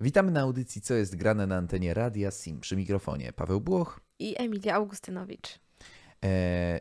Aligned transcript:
Witamy 0.00 0.30
na 0.32 0.40
audycji 0.40 0.80
Co 0.80 0.94
jest 0.94 1.16
grane 1.16 1.46
na 1.46 1.56
antenie 1.56 1.94
Radia 1.94 2.30
Sim. 2.30 2.60
Przy 2.60 2.76
mikrofonie 2.76 3.32
Paweł 3.32 3.60
Błoch. 3.60 4.00
I 4.18 4.34
Emilia 4.42 4.74
Augustynowicz. 4.74 5.58
E, 6.24 6.80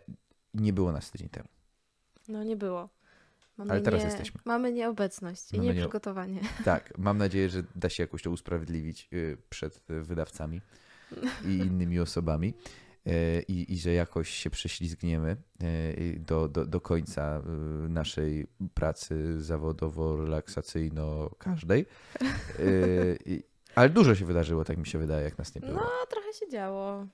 nie 0.54 0.74
było 0.74 0.92
nas 0.92 1.11
tydzień 1.11 1.30
temu. 1.30 1.48
No 2.27 2.43
nie 2.43 2.56
było. 2.56 2.90
Mamy 3.58 3.72
Ale 3.72 3.82
teraz 3.82 4.01
nie, 4.01 4.08
jesteśmy. 4.08 4.42
Mamy 4.45 4.72
nieobecność 4.74 5.53
i 5.53 5.58
Mamy 5.58 5.67
nie- 5.67 5.74
nieprzygotowanie. 5.74 6.42
Tak, 6.66 6.98
mam 6.98 7.17
nadzieję, 7.17 7.50
że 7.50 7.64
da 7.75 7.90
się 7.90 8.04
jakoś 8.04 8.23
to 8.23 8.32
usprawiedliwić 8.32 9.09
y, 9.13 9.38
przed 9.49 9.81
wydawcami 9.88 10.61
i 11.45 11.49
innymi 11.57 11.99
osobami. 11.99 12.54
E, 13.07 13.41
I, 13.41 13.73
I 13.73 13.77
że 13.79 13.93
jakoś 13.93 14.29
się 14.29 14.49
prześlizgniemy 14.49 15.37
e, 15.61 16.19
do, 16.19 16.47
do, 16.47 16.65
do 16.65 16.81
końca 16.81 17.41
y, 17.85 17.89
naszej 17.89 18.47
pracy 18.73 19.35
zawodowo-relaksacyjno 19.39 21.29
każdej. 21.38 21.85
E, 22.21 22.25
Ale 23.75 23.89
dużo 23.89 24.15
się 24.15 24.25
wydarzyło, 24.25 24.63
tak 24.63 24.77
mi 24.77 24.88
się 24.88 24.99
wydaje, 24.99 25.23
jak 25.23 25.38
nas 25.38 25.55
nie 25.55 25.62
było. 25.62 25.73
No, 25.73 25.89
trochę 26.09 26.34
się 26.34 26.49
działo. 26.49 27.07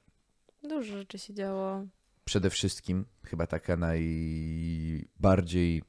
Dużo 0.64 0.98
rzeczy 0.98 1.20
się 1.20 1.34
działo. 1.34 1.86
Przede 2.26 2.50
wszystkim 2.50 3.06
chyba 3.24 3.48
taka 3.48 3.78
najbardziej 3.78 5.84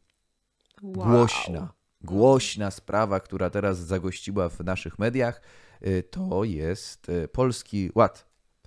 Wow. 0.83 1.07
głośna, 1.07 1.73
głośna 2.01 2.71
sprawa, 2.71 3.21
która 3.21 3.51
teraz 3.51 3.79
zagościła 3.79 4.49
w 4.49 4.61
naszych 4.61 4.99
mediach, 4.99 5.41
to 6.11 6.45
jest 6.45 7.07
Polski 7.33 7.91
Ład. 7.95 8.27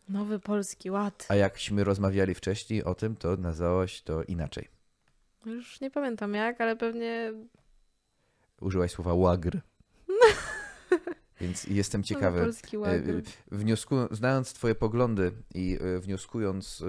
Nowy 0.09 0.39
Polski 0.39 0.91
Ład. 0.91 1.25
A 1.29 1.35
jakśmy 1.35 1.83
rozmawiali 1.83 2.35
wcześniej 2.35 2.83
o 2.83 2.95
tym, 2.95 3.15
to 3.15 3.37
nazwałaś 3.37 4.01
to 4.01 4.23
inaczej. 4.23 4.67
Już 5.45 5.81
nie 5.81 5.91
pamiętam 5.91 6.33
jak, 6.33 6.61
ale 6.61 6.75
pewnie 6.75 7.33
Użyłaś 8.61 8.91
słowa 8.91 9.13
łagr. 9.13 9.57
Więc 11.41 11.63
jestem 11.63 12.01
Nowy 12.01 12.07
ciekawy. 12.07 12.39
Polski 12.41 12.77
Ład. 12.77 12.93
y, 12.93 13.23
Wniosku, 13.51 13.95
znając 14.11 14.53
Twoje 14.53 14.75
poglądy 14.75 15.31
i 15.55 15.77
y, 15.81 15.99
wnioskując, 15.99 16.83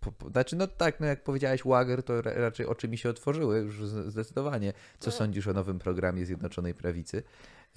po, 0.00 0.12
po, 0.12 0.30
znaczy, 0.30 0.56
no 0.56 0.66
tak, 0.66 1.00
no 1.00 1.06
jak 1.06 1.24
powiedziałeś 1.24 1.64
łagr, 1.64 2.02
to 2.02 2.22
ra, 2.22 2.32
raczej 2.34 2.66
oczy 2.66 2.88
mi 2.88 2.98
się 2.98 3.10
otworzyły 3.10 3.58
już 3.58 3.84
zdecydowanie. 3.86 4.72
Co 4.98 5.10
No. 5.10 5.16
sądzisz 5.16 5.46
o 5.46 5.52
nowym 5.52 5.78
programie 5.78 6.26
Zjednoczonej 6.26 6.74
Prawicy? 6.74 7.22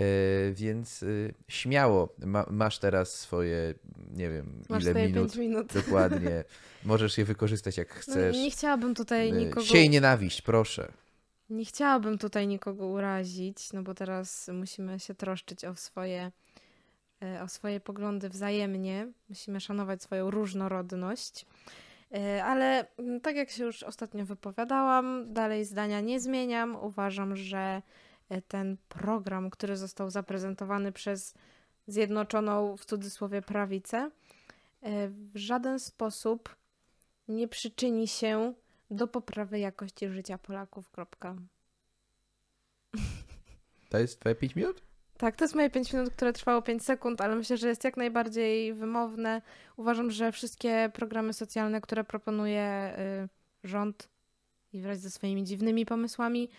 Y, 0.01 0.53
więc 0.55 1.03
y, 1.03 1.33
śmiało, 1.47 2.15
ma, 2.25 2.45
masz 2.49 2.79
teraz 2.79 3.19
swoje, 3.19 3.73
nie 4.13 4.29
wiem, 4.29 4.63
Masz 4.69 4.83
ile 4.83 4.93
minut. 5.07 5.35
minut. 5.35 5.73
Dokładnie. 5.85 6.43
Możesz 6.83 7.17
je 7.17 7.25
wykorzystać 7.25 7.77
jak 7.77 7.95
No, 7.95 8.01
chcesz. 8.01 8.37
nie 8.37 8.51
chciałabym 8.51 8.95
tutaj 8.95 9.29
Y, 9.29 9.31
nikogo... 9.31 9.65
Siej 9.65 9.89
nienawiść, 9.89 10.41
proszę. 10.41 10.91
Nie 11.49 11.65
chciałabym 11.65 12.17
tutaj 12.17 12.47
nikogo 12.47 12.87
urazić, 12.87 13.73
no 13.73 13.83
bo 13.83 13.93
teraz 13.93 14.49
musimy 14.53 14.99
się 14.99 15.15
troszczyć 15.15 15.65
o 15.65 15.75
swoje, 15.75 16.31
e, 17.23 17.43
o 17.43 17.47
swoje 17.47 17.79
poglądy 17.79 18.29
wzajemnie. 18.29 19.07
Musimy 19.29 19.59
szanować 19.59 20.03
swoją 20.03 20.31
różnorodność. 20.31 21.45
E, 22.13 22.43
Ale 22.43 22.87
mm, 22.97 23.21
tak 23.21 23.35
jak 23.35 23.49
się 23.49 23.63
już 23.63 23.83
ostatnio 23.83 24.25
wypowiadałam, 24.25 25.33
dalej 25.33 25.65
zdania 25.65 26.01
nie 26.01 26.19
zmieniam. 26.19 26.75
Uważam, 26.75 27.35
że 27.35 27.57
e, 27.57 27.81
ten 28.47 28.77
program, 28.89 29.49
który 29.49 29.77
został 29.77 30.09
zaprezentowany 30.09 30.91
przez 30.91 31.33
Zjednoczoną 31.87 32.77
w 32.77 32.85
cudzysłowie 32.85 33.41
prawicę, 33.41 34.11
e, 34.81 35.09
w 35.09 35.37
żaden 35.37 35.79
sposób 35.79 36.55
nie 37.27 37.47
przyczyni 37.47 38.07
się 38.07 38.53
do 38.91 39.07
poprawy 39.07 39.59
jakości 39.59 40.09
życia 40.09 40.37
Polaków. 40.37 40.89
Kropka. 40.89 41.35
To 43.89 43.97
jest 43.97 44.19
twoje 44.19 44.35
5 44.35 44.55
minut? 44.55 44.81
Tak, 45.17 45.35
to 45.35 45.43
jest 45.43 45.55
moje 45.55 45.69
5 45.69 45.93
minut, 45.93 46.09
które 46.09 46.33
trwało 46.33 46.61
5 46.61 46.85
sekund, 46.85 47.21
ale 47.21 47.35
myślę, 47.35 47.57
że 47.57 47.67
jest 47.67 47.83
jak 47.83 47.97
najbardziej 47.97 48.73
wymowne. 48.73 49.41
Uważam, 49.77 50.11
że 50.11 50.31
wszystkie 50.31 50.91
programy 50.93 51.33
socjalne, 51.33 51.81
które 51.81 52.03
proponuje 52.03 52.95
y, 53.63 53.67
rząd 53.67 54.09
i 54.73 54.81
wraz 54.81 54.99
ze 54.99 55.09
swoimi 55.09 55.43
dziwnymi 55.43 55.85
pomysłami, 55.85 56.49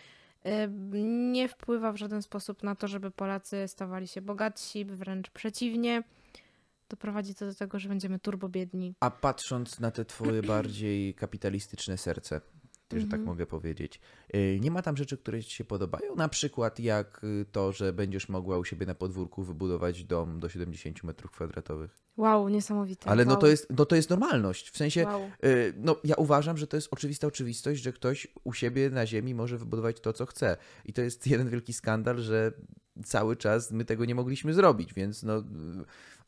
nie 1.32 1.48
wpływa 1.48 1.92
w 1.92 1.96
żaden 1.96 2.22
sposób 2.22 2.62
na 2.62 2.74
to, 2.74 2.88
żeby 2.88 3.10
Polacy 3.10 3.68
stawali 3.68 4.08
się 4.08 4.22
bogatsi, 4.22 4.84
wręcz 4.84 5.30
przeciwnie. 5.30 6.02
Doprowadzi 6.88 7.34
to 7.34 7.46
do 7.46 7.54
tego, 7.54 7.78
że 7.78 7.88
będziemy 7.88 8.18
turbo 8.18 8.48
biedni. 8.48 8.94
A 9.00 9.10
patrząc 9.10 9.80
na 9.80 9.90
te 9.90 10.04
twoje 10.04 10.42
bardziej 10.42 11.14
kapitalistyczne 11.14 11.98
serce, 11.98 12.40
że 13.00 13.06
tak 13.06 13.20
Mhm. 13.20 13.26
mogę 13.26 13.46
powiedzieć, 13.46 14.00
y, 14.34 14.58
nie 14.60 14.70
ma 14.70 14.82
tam 14.82 14.96
rzeczy, 14.96 15.18
które 15.18 15.42
ci 15.42 15.50
się 15.50 15.64
podobają? 15.64 16.14
Na 16.16 16.28
przykład 16.28 16.80
jak 16.80 17.24
y, 17.24 17.46
to, 17.52 17.72
że 17.72 17.92
będziesz 17.92 18.28
mogła 18.28 18.58
u 18.58 18.64
siebie 18.64 18.86
na 18.86 18.94
podwórku 18.94 19.42
wybudować 19.42 20.04
dom 20.04 20.40
do 20.40 20.48
70 20.48 21.04
metrów 21.04 21.30
kwadratowych. 21.30 22.02
Wow, 22.16 22.48
niesamowite. 22.48 23.10
Ale 23.10 23.24
no 23.24 23.32
wow. 23.32 23.40
to 23.40 23.46
jest, 23.46 23.66
no 23.76 23.86
to 23.86 23.96
jest 23.96 24.10
normalność. 24.10 24.70
W 24.70 24.76
sensie, 24.76 25.04
Wow. 25.04 25.30
y, 25.44 25.72
no 25.76 25.96
ja 26.04 26.14
uważam, 26.14 26.56
że 26.56 26.66
to 26.66 26.76
jest 26.76 26.88
oczywista 26.90 27.26
oczywistość, 27.26 27.82
że 27.82 27.92
ktoś 27.92 28.26
u 28.44 28.52
siebie 28.52 28.90
na 28.90 29.06
ziemi 29.06 29.34
może 29.34 29.58
wybudować 29.58 30.00
to, 30.00 30.12
co 30.12 30.26
chce. 30.26 30.56
I 30.84 30.92
to 30.92 31.02
jest 31.02 31.26
jeden 31.32 31.48
wielki 31.50 31.72
skandal, 31.72 32.18
że 32.18 32.52
cały 33.04 33.36
czas 33.36 33.70
my 33.70 33.84
tego 33.84 34.04
nie 34.04 34.14
mogliśmy 34.14 34.54
zrobić, 34.54 34.94
więc 34.94 35.22
no 35.22 35.42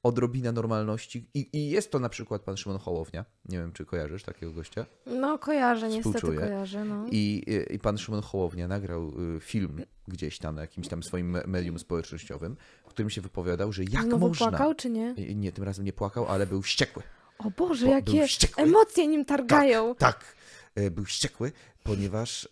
odrobina 0.09 0.53
normalności. 0.53 1.29
I, 1.35 1.49
I 1.53 1.71
jest 1.71 1.91
to 1.91 1.99
na 1.99 2.09
przykład 2.09 2.43
pan 2.43 2.57
Szymon 2.57 2.79
Hołownia. 2.79 3.25
Nie 3.49 3.59
wiem, 3.59 3.73
czy 3.73 3.85
kojarzysz 3.85 4.23
takiego 4.23 4.53
gościa. 4.53 4.87
No 5.07 5.39
kojarzę, 5.39 5.89
niestety 5.89 6.19
Współczuję. 6.19 6.41
kojarzę. 6.41 6.85
No. 6.85 7.07
I, 7.11 7.45
i 7.71 7.79
pan 7.79 7.99
Szymon 7.99 8.23
Hołownia 8.23 8.69
nagrał 8.69 9.13
y, 9.37 9.41
film 9.41 9.83
gdzieś 10.09 10.39
tam 10.39 10.55
na 10.55 10.61
jakimś 10.61 10.89
tam 10.89 11.03
swoim 11.03 11.31
me- 11.31 11.43
medium 11.47 11.79
społecznościowym, 11.79 12.57
w 12.87 12.89
którym 12.89 13.11
się 13.11 13.21
wypowiadał, 13.21 13.73
że 13.73 13.85
jak 13.85 14.03
Znowu 14.05 14.29
można... 14.29 14.49
płakał, 14.49 14.75
czy 14.75 14.91
nie? 14.91 15.15
Nie, 15.35 15.53
tym 15.53 15.65
razem 15.65 15.85
nie 15.85 15.93
płakał, 15.93 16.27
ale 16.29 16.47
był 16.47 16.63
wściekły. 16.63 17.03
O 17.39 17.51
Boże, 17.51 17.87
Bo 17.87 17.93
jakie 17.93 18.27
wściekły. 18.27 18.63
emocje 18.65 19.07
nim 19.07 19.25
targają. 19.25 19.95
Tak, 19.95 20.25
e, 20.25 20.44
był 20.91 21.05
wściekły, 21.05 21.53
ponieważ 21.83 22.49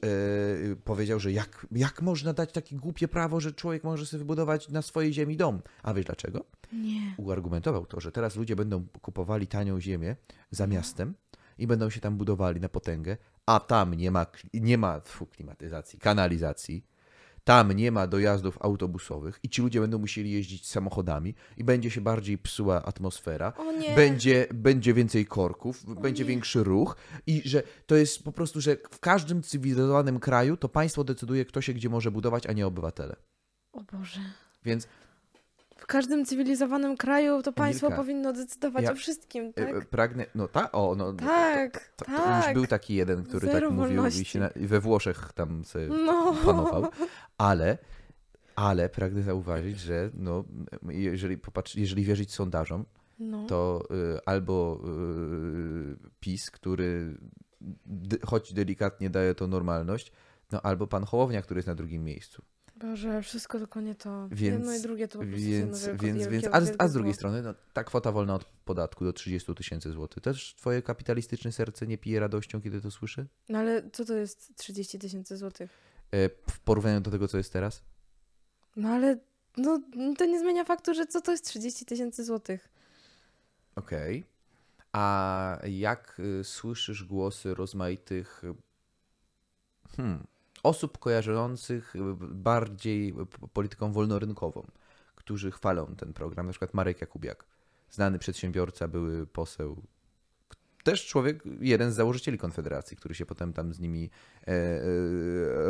e, 0.72 0.76
powiedział, 0.76 1.20
że 1.20 1.32
jak, 1.32 1.66
jak 1.72 2.02
można 2.02 2.32
dać 2.32 2.52
takie 2.52 2.76
głupie 2.76 3.08
prawo, 3.08 3.40
że 3.40 3.52
człowiek 3.52 3.84
może 3.84 4.06
sobie 4.06 4.18
wybudować 4.18 4.68
na 4.68 4.82
swojej 4.82 5.12
ziemi 5.12 5.36
dom. 5.36 5.62
A 5.82 5.94
wiesz 5.94 6.04
dlaczego? 6.04 6.44
Nie. 6.72 7.14
Uargumentował 7.16 7.86
to, 7.86 8.00
że 8.00 8.12
teraz 8.12 8.36
ludzie 8.36 8.56
będą 8.56 8.86
kupowali 9.02 9.46
tanią 9.46 9.80
ziemię 9.80 10.16
za 10.50 10.66
miastem 10.66 11.14
i 11.58 11.66
będą 11.66 11.90
się 11.90 12.00
tam 12.00 12.16
budowali 12.16 12.60
na 12.60 12.68
potęgę, 12.68 13.16
a 13.46 13.60
tam 13.60 13.94
nie 13.94 14.10
ma, 14.10 14.26
nie 14.54 14.78
ma 14.78 15.00
klimatyzacji, 15.30 15.98
kanalizacji, 15.98 16.84
tam 17.44 17.72
nie 17.72 17.92
ma 17.92 18.06
dojazdów 18.06 18.58
autobusowych 18.60 19.40
i 19.42 19.48
ci 19.48 19.62
ludzie 19.62 19.80
będą 19.80 19.98
musieli 19.98 20.30
jeździć 20.30 20.68
samochodami 20.68 21.34
i 21.56 21.64
będzie 21.64 21.90
się 21.90 22.00
bardziej 22.00 22.38
psuła 22.38 22.82
atmosfera 22.84 23.52
O 23.56 23.96
będzie, 23.96 24.46
będzie 24.54 24.94
więcej 24.94 25.26
korków, 25.26 26.00
będzie 26.00 26.24
nie. 26.24 26.28
większy 26.28 26.64
ruch 26.64 26.96
i 27.26 27.42
że 27.44 27.62
to 27.86 27.96
jest 27.96 28.24
po 28.24 28.32
prostu, 28.32 28.60
że 28.60 28.76
w 28.90 29.00
każdym 29.00 29.42
cywilizowanym 29.42 30.20
kraju 30.20 30.56
to 30.56 30.68
państwo 30.68 31.04
decyduje, 31.04 31.44
kto 31.44 31.60
się 31.60 31.72
gdzie 31.72 31.88
może 31.88 32.10
budować, 32.10 32.46
a 32.46 32.52
nie 32.52 32.66
obywatele. 32.66 33.16
O 33.72 33.82
Boże. 33.92 34.20
Więc 34.64 34.88
każdym 35.92 36.24
cywilizowanym 36.24 36.96
kraju 36.96 37.42
to 37.42 37.52
państwo 37.52 37.86
Emilka, 37.86 38.02
powinno 38.02 38.32
decydować 38.32 38.84
ja- 38.84 38.92
o 38.92 38.94
wszystkim, 38.94 39.52
e, 39.56 39.72
tak? 39.72 39.86
pragnę, 39.86 40.26
no 40.34 40.48
ta, 40.48 40.72
o, 40.72 40.94
no, 40.94 41.12
Tak, 41.12 41.90
to, 41.96 42.04
to, 42.04 42.10
to 42.12 42.16
tak. 42.18 42.44
już 42.46 42.54
był 42.54 42.66
taki 42.66 42.94
jeden, 42.94 43.22
który 43.24 43.46
Zero 43.46 43.68
tak 43.68 43.76
mówił 43.76 43.92
i, 43.92 43.96
wolności. 43.96 44.24
się 44.24 44.40
na, 44.40 44.48
i 44.48 44.66
we 44.66 44.80
Włoszech 44.80 45.32
tam 45.34 45.64
sobie 45.64 45.88
No. 46.06 46.34
panował, 46.44 46.86
ale, 47.38 47.78
ale 48.56 48.88
pragnę 48.88 49.22
zauważyć, 49.22 49.80
że 49.80 50.10
no, 50.14 50.44
jeżeli, 50.88 51.38
popatrz, 51.38 51.74
jeżeli 51.76 52.04
wierzyć 52.04 52.34
sondażom, 52.34 52.84
No. 53.18 53.46
to 53.46 53.84
y, 54.16 54.18
albo 54.26 54.80
y, 54.84 55.96
PiS, 56.20 56.50
który 56.50 57.16
choć 58.26 58.52
delikatnie 58.52 59.10
daje 59.10 59.34
to 59.34 59.46
normalność, 59.46 60.12
no 60.52 60.60
albo 60.62 60.86
pan 60.86 61.04
Hołownia, 61.04 61.42
który 61.42 61.58
jest 61.58 61.68
na 61.68 61.74
drugim 61.74 62.04
miejscu. 62.04 62.42
Boże, 62.82 63.22
wszystko 63.22 63.58
tylko 63.58 63.80
nie 63.80 63.94
to. 63.94 64.28
Więc- 64.28 64.40
Jedno 64.40 64.74
i 64.74 64.80
drugie 64.80 65.08
to 65.08 65.18
po 65.18 65.24
prostu 65.24 65.46
Więc, 65.46 65.86
jedno 65.86 66.02
więc, 66.02 66.26
więc 66.26 66.46
a, 66.52 66.60
z, 66.60 66.74
a 66.78 66.88
z 66.88 66.92
drugiej 66.92 67.14
strony, 67.14 67.42
no, 67.42 67.54
ta 67.72 67.84
kwota 67.84 68.12
wolna 68.12 68.34
od 68.34 68.44
podatku 68.44 69.04
do 69.04 69.12
30 69.12 69.54
tysięcy 69.54 69.90
złotych. 69.92 70.22
Też 70.22 70.54
twoje 70.54 70.82
kapitalistyczne 70.82 71.52
serce 71.52 71.86
nie 71.86 71.98
pije 71.98 72.20
radością, 72.20 72.62
kiedy 72.62 72.80
to 72.80 72.90
słyszy? 72.90 73.26
No 73.48 73.58
ale 73.58 73.90
co 73.90 74.04
to 74.04 74.14
jest 74.14 74.56
30 74.56 74.98
tysięcy 74.98 75.36
złotych? 75.36 75.70
E, 76.10 76.28
w 76.28 76.60
porównaniu 76.60 77.00
do 77.00 77.10
tego, 77.10 77.28
co 77.28 77.38
jest 77.38 77.52
teraz? 77.52 77.82
No 78.76 78.88
ale 78.88 79.18
no, 79.56 79.80
to 80.18 80.24
nie 80.24 80.40
zmienia 80.40 80.64
faktu, 80.64 80.94
że 80.94 81.06
co 81.06 81.20
to 81.20 81.32
jest 81.32 81.46
30 81.46 81.86
tysięcy 81.86 82.24
złotych? 82.24 82.68
Okej. 83.76 84.24
A 84.92 85.58
jak 85.64 86.20
y, 86.40 86.44
słyszysz 86.44 87.04
głosy 87.04 87.54
rozmaitych 87.54 88.42
hmm, 89.96 90.26
osób 90.62 90.98
kojarzących 90.98 91.96
y, 91.96 91.98
bardziej 92.20 93.12
p- 93.12 93.48
polityką 93.52 93.92
wolnorynkową, 93.92 94.66
którzy 95.14 95.50
chwalą 95.50 95.86
ten 95.96 96.12
program, 96.12 96.46
na 96.46 96.52
przykład 96.52 96.74
Marek 96.74 97.00
Jakubiak, 97.00 97.44
znany 97.90 98.18
przedsiębiorca, 98.18 98.88
były 98.88 99.26
poseł, 99.26 99.82
też 100.84 101.06
człowiek, 101.06 101.42
jeden 101.60 101.92
z 101.92 101.94
założycieli 101.94 102.38
Konfederacji, 102.38 102.96
który 102.96 103.14
się 103.14 103.26
potem 103.26 103.52
tam 103.52 103.74
z 103.74 103.80
nimi 103.80 104.10
e, 104.42 104.48
e, 104.48 104.82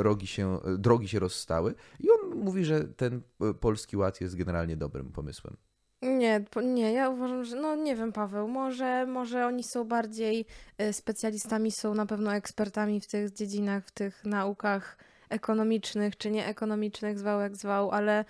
rogi 0.03 0.27
się, 0.27 0.59
drogi 0.79 1.09
się 1.09 1.19
rozstały. 1.19 1.75
I 2.01 2.09
on 2.11 2.39
mówi, 2.39 2.65
że 2.65 2.85
ten 2.85 3.23
e, 3.41 3.55
polski 3.55 3.97
ład 3.97 4.21
jest 4.21 4.37
generalnie 4.37 4.77
dobrym 4.77 5.13
pomysłem. 5.13 5.57
Nie, 6.03 6.45
po- 6.51 6.61
nie, 6.61 6.93
ja 6.93 7.09
uważam, 7.09 7.45
że 7.45 7.57
no 7.57 7.75
nie 7.77 7.97
wiem, 7.97 8.13
Paweł, 8.13 8.49
może, 8.49 9.07
może 9.07 9.47
oni 9.47 9.63
są 9.63 9.85
bardziej 9.85 10.47
e, 10.79 10.93
specjalistami, 10.93 11.71
są 11.71 11.95
na 11.95 12.07
pewno 12.07 12.35
ekspertami 12.35 13.01
w 13.01 13.07
tych 13.07 13.33
dziedzinach, 13.33 13.87
w 13.87 13.91
tych 13.91 14.25
naukach 14.25 14.97
ekonomicznych 15.29 16.17
czy 16.17 16.31
nieekonomicznych, 16.31 17.19
zwał 17.19 17.41
jak 17.41 17.57
zwał, 17.57 17.91
ale 17.91 18.25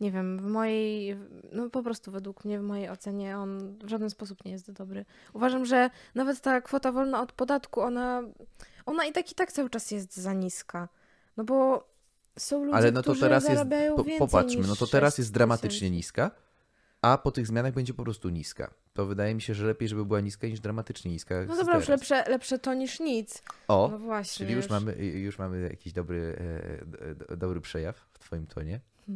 nie 0.00 0.12
wiem, 0.12 0.38
w 0.38 0.42
mojej, 0.42 1.16
no 1.52 1.70
po 1.70 1.82
prostu 1.82 2.10
według 2.10 2.44
mnie, 2.44 2.58
w 2.58 2.62
mojej 2.62 2.88
ocenie 2.88 3.38
on 3.38 3.78
w 3.84 3.88
żaden 3.88 4.10
sposób 4.10 4.44
nie 4.44 4.52
jest 4.52 4.72
dobry. 4.72 5.04
Uważam, 5.34 5.66
że 5.66 5.90
nawet 6.14 6.40
ta 6.40 6.60
kwota 6.60 6.92
wolna 6.92 7.20
od 7.22 7.32
podatku, 7.32 7.80
ona, 7.80 8.22
ona 8.86 9.04
i 9.04 9.12
tak 9.12 9.32
i 9.32 9.34
tak 9.34 9.52
cały 9.52 9.70
czas 9.70 9.90
jest 9.90 10.16
za 10.16 10.32
niska. 10.32 10.88
No 11.36 11.44
bo 11.44 11.88
są 12.38 12.64
ludzie, 12.64 12.76
Ale 12.76 12.92
no 12.92 13.02
to 13.02 13.10
którzy 13.10 13.20
teraz 13.20 13.42
jest, 13.44 13.54
zarabiają 13.54 13.96
po, 13.96 14.04
więcej 14.04 14.18
popatrzmy, 14.28 14.56
niż 14.60 14.68
no 14.68 14.76
to 14.76 14.86
teraz 14.86 15.12
6 15.12 15.18
jest 15.18 15.32
dramatycznie 15.32 15.70
tysięcy. 15.70 15.96
niska, 15.96 16.30
a 17.02 17.18
po 17.18 17.30
tych 17.30 17.46
zmianach 17.46 17.74
będzie 17.74 17.94
po 17.94 18.02
prostu 18.02 18.28
niska. 18.28 18.74
To 18.94 19.06
wydaje 19.06 19.34
mi 19.34 19.42
się, 19.42 19.54
że 19.54 19.66
lepiej, 19.66 19.88
żeby 19.88 20.04
była 20.04 20.20
niska 20.20 20.46
niż 20.46 20.60
dramatycznie 20.60 21.10
niska. 21.10 21.34
No 21.48 21.56
dobra, 21.56 21.76
już 21.76 21.88
lepsze, 21.88 22.24
lepsze 22.30 22.58
to 22.58 22.74
niż 22.74 23.00
nic. 23.00 23.42
O, 23.68 23.88
No 23.92 23.98
właśnie. 23.98 24.46
czyli 24.46 24.56
już 24.56 24.68
mamy, 24.70 24.94
już 25.06 25.38
mamy 25.38 25.60
jakiś 25.70 25.92
dobry, 25.92 26.36
e, 26.80 26.86
d- 26.86 27.14
d- 27.14 27.36
dobry 27.36 27.60
przejaw 27.60 27.96
w 28.12 28.18
twoim 28.18 28.46
tonie. 28.46 28.80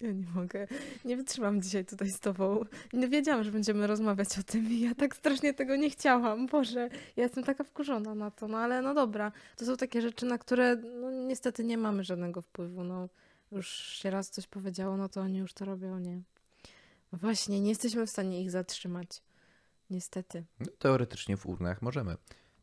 Ja 0.00 0.12
nie 0.12 0.26
mogę. 0.34 0.66
Nie 1.04 1.16
wytrzymam 1.16 1.62
dzisiaj 1.62 1.84
tutaj 1.84 2.10
z 2.10 2.20
tobą. 2.20 2.64
Nie 2.92 3.08
wiedziałam, 3.08 3.44
że 3.44 3.50
będziemy 3.50 3.86
rozmawiać 3.86 4.38
o 4.38 4.42
tym 4.42 4.70
i 4.70 4.80
ja 4.80 4.94
tak 4.94 5.16
strasznie 5.16 5.54
tego 5.54 5.76
nie 5.76 5.90
chciałam. 5.90 6.46
Boże, 6.46 6.88
ja 7.16 7.22
jestem 7.22 7.44
taka 7.44 7.64
wkurzona 7.64 8.14
na 8.14 8.30
to. 8.30 8.48
No 8.48 8.58
ale 8.58 8.82
no 8.82 8.94
dobra, 8.94 9.32
to 9.56 9.64
są 9.66 9.76
takie 9.76 10.02
rzeczy, 10.02 10.26
na 10.26 10.38
które 10.38 10.76
no 10.76 11.10
niestety 11.10 11.64
nie 11.64 11.78
mamy 11.78 12.04
żadnego 12.04 12.42
wpływu. 12.42 12.84
No 12.84 13.08
już 13.52 13.68
się 13.68 14.10
raz 14.10 14.30
coś 14.30 14.46
powiedziało, 14.46 14.96
no 14.96 15.08
to 15.08 15.20
oni 15.20 15.38
już 15.38 15.52
to 15.54 15.64
robią, 15.64 15.98
nie? 15.98 16.20
Właśnie, 17.12 17.60
nie 17.60 17.68
jesteśmy 17.68 18.06
w 18.06 18.10
stanie 18.10 18.42
ich 18.42 18.50
zatrzymać. 18.50 19.22
Niestety. 19.90 20.44
No, 20.60 20.66
teoretycznie 20.78 21.36
w 21.36 21.46
urnach 21.46 21.82
możemy. 21.82 22.16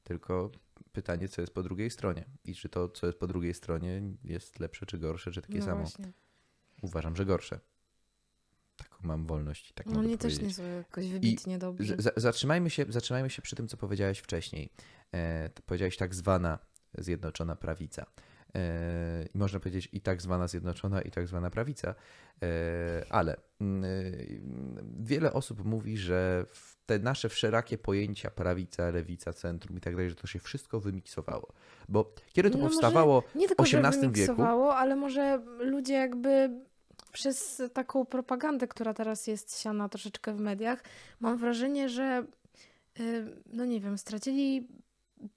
Tylko 0.03 0.51
pytanie, 0.91 1.27
co 1.29 1.41
jest 1.41 1.53
po 1.53 1.63
drugiej 1.63 1.89
stronie. 1.91 2.25
I 2.43 2.55
czy 2.55 2.69
to, 2.69 2.89
co 2.89 3.07
jest 3.07 3.19
po 3.19 3.27
drugiej 3.27 3.53
stronie, 3.53 4.01
jest 4.23 4.59
lepsze 4.59 4.85
czy 4.85 4.97
gorsze, 4.97 5.31
czy 5.31 5.41
takie 5.41 5.59
no 5.59 5.65
samo. 5.65 5.81
właśnie. 5.81 6.11
Uważam, 6.81 7.15
że 7.15 7.25
gorsze. 7.25 7.59
Taką 8.77 8.97
mam 9.07 9.25
wolność. 9.27 9.73
Tak 9.73 9.87
No 9.87 9.99
oni 9.99 10.17
też 10.17 10.41
nie 10.41 10.53
są 10.53 10.63
jakoś 10.63 11.07
wybitnie 11.09 11.57
dobrzy. 11.57 11.95
Z- 11.97 12.03
za- 12.03 12.11
Zatrzymajmy 12.17 12.69
się, 12.69 12.85
zatrzymajmy 12.89 13.29
się 13.29 13.41
przy 13.41 13.55
tym, 13.55 13.67
co 13.67 13.77
powiedziałeś 13.77 14.19
wcześniej. 14.19 14.69
E, 15.13 15.49
powiedziałeś 15.65 15.97
tak 15.97 16.15
zwana 16.15 16.59
Zjednoczona 16.97 17.55
Prawica. 17.55 18.05
E, 18.55 19.25
I 19.33 19.37
można 19.37 19.59
powiedzieć 19.59 19.89
i 19.93 20.01
tak 20.01 20.21
zwana 20.21 20.47
Zjednoczona, 20.47 21.01
i 21.01 21.11
tak 21.11 21.27
zwana 21.27 21.49
Prawica. 21.49 21.95
E, 22.43 23.05
ale 23.09 23.35
mm, 23.61 23.83
e, 23.83 23.87
wiele 24.99 25.33
osób 25.33 25.65
mówi, 25.65 25.97
że 25.97 26.45
w 26.49 26.75
te 26.85 26.99
nasze 26.99 27.29
wszelakie 27.29 27.77
pojęcia 27.77 28.29
prawica, 28.31 28.89
lewica, 28.89 29.33
centrum 29.33 29.77
i 29.77 29.81
tak 29.81 29.93
dalej, 29.95 30.09
że 30.09 30.15
to 30.15 30.27
się 30.27 30.39
wszystko 30.39 30.79
wymiksowało. 30.79 31.53
Bo 31.89 32.13
kiedy 32.33 32.49
to 32.49 32.57
No 32.57 32.65
powstawało 32.65 33.23
Nie 33.35 33.47
tylko, 33.47 33.65
że 33.65 33.79
XVIII 33.79 34.11
wieku. 34.11 34.43
ale 34.71 34.95
może 34.95 35.41
ludzie 35.59 35.93
jakby 35.93 36.49
przez 37.11 37.61
taką 37.73 38.05
propagandę, 38.05 38.67
która 38.67 38.93
teraz 38.93 39.27
jest 39.27 39.59
siana 39.61 39.89
troszeczkę 39.89 40.33
w 40.33 40.39
mediach, 40.39 40.83
mam 41.19 41.37
wrażenie, 41.37 41.89
że 41.89 42.25
y, 42.99 43.25
no 43.53 43.65
nie 43.65 43.79
wiem, 43.79 43.97
stracili 43.97 44.67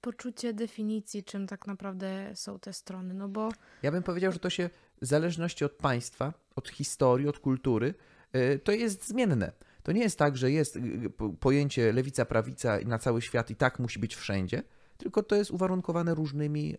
poczucie 0.01 0.53
definicji, 0.53 1.23
czym 1.23 1.47
tak 1.47 1.67
naprawdę 1.67 2.31
są 2.35 2.59
te 2.59 2.73
strony, 2.73 3.13
no 3.13 3.29
bo 3.29 3.49
Ja 3.83 3.91
bym 3.91 4.03
powiedział, 4.03 4.31
że 4.31 4.39
to 4.39 4.49
się 4.49 4.69
w 5.01 5.05
zależności 5.05 5.65
od 5.65 5.71
państwa, 5.71 6.33
od 6.55 6.69
historii, 6.69 7.27
od 7.27 7.39
kultury, 7.39 7.93
y, 8.35 8.59
to 8.59 8.71
jest 8.71 9.07
zmienne. 9.07 9.51
To 9.83 9.91
nie 9.91 10.01
jest 10.01 10.19
tak, 10.19 10.37
że 10.37 10.51
jest 10.51 10.75
y, 10.75 11.09
po- 11.17 11.29
pojęcie 11.29 11.93
lewica, 11.93 12.25
prawica 12.25 12.77
na 12.85 12.99
cały 12.99 13.21
świat 13.21 13.49
i 13.51 13.55
tak 13.55 13.79
musi 13.79 13.99
być 13.99 14.15
wszędzie, 14.15 14.63
tylko 14.97 15.23
to 15.23 15.35
jest 15.35 15.51
uwarunkowane 15.51 16.15
różnymi 16.15 16.75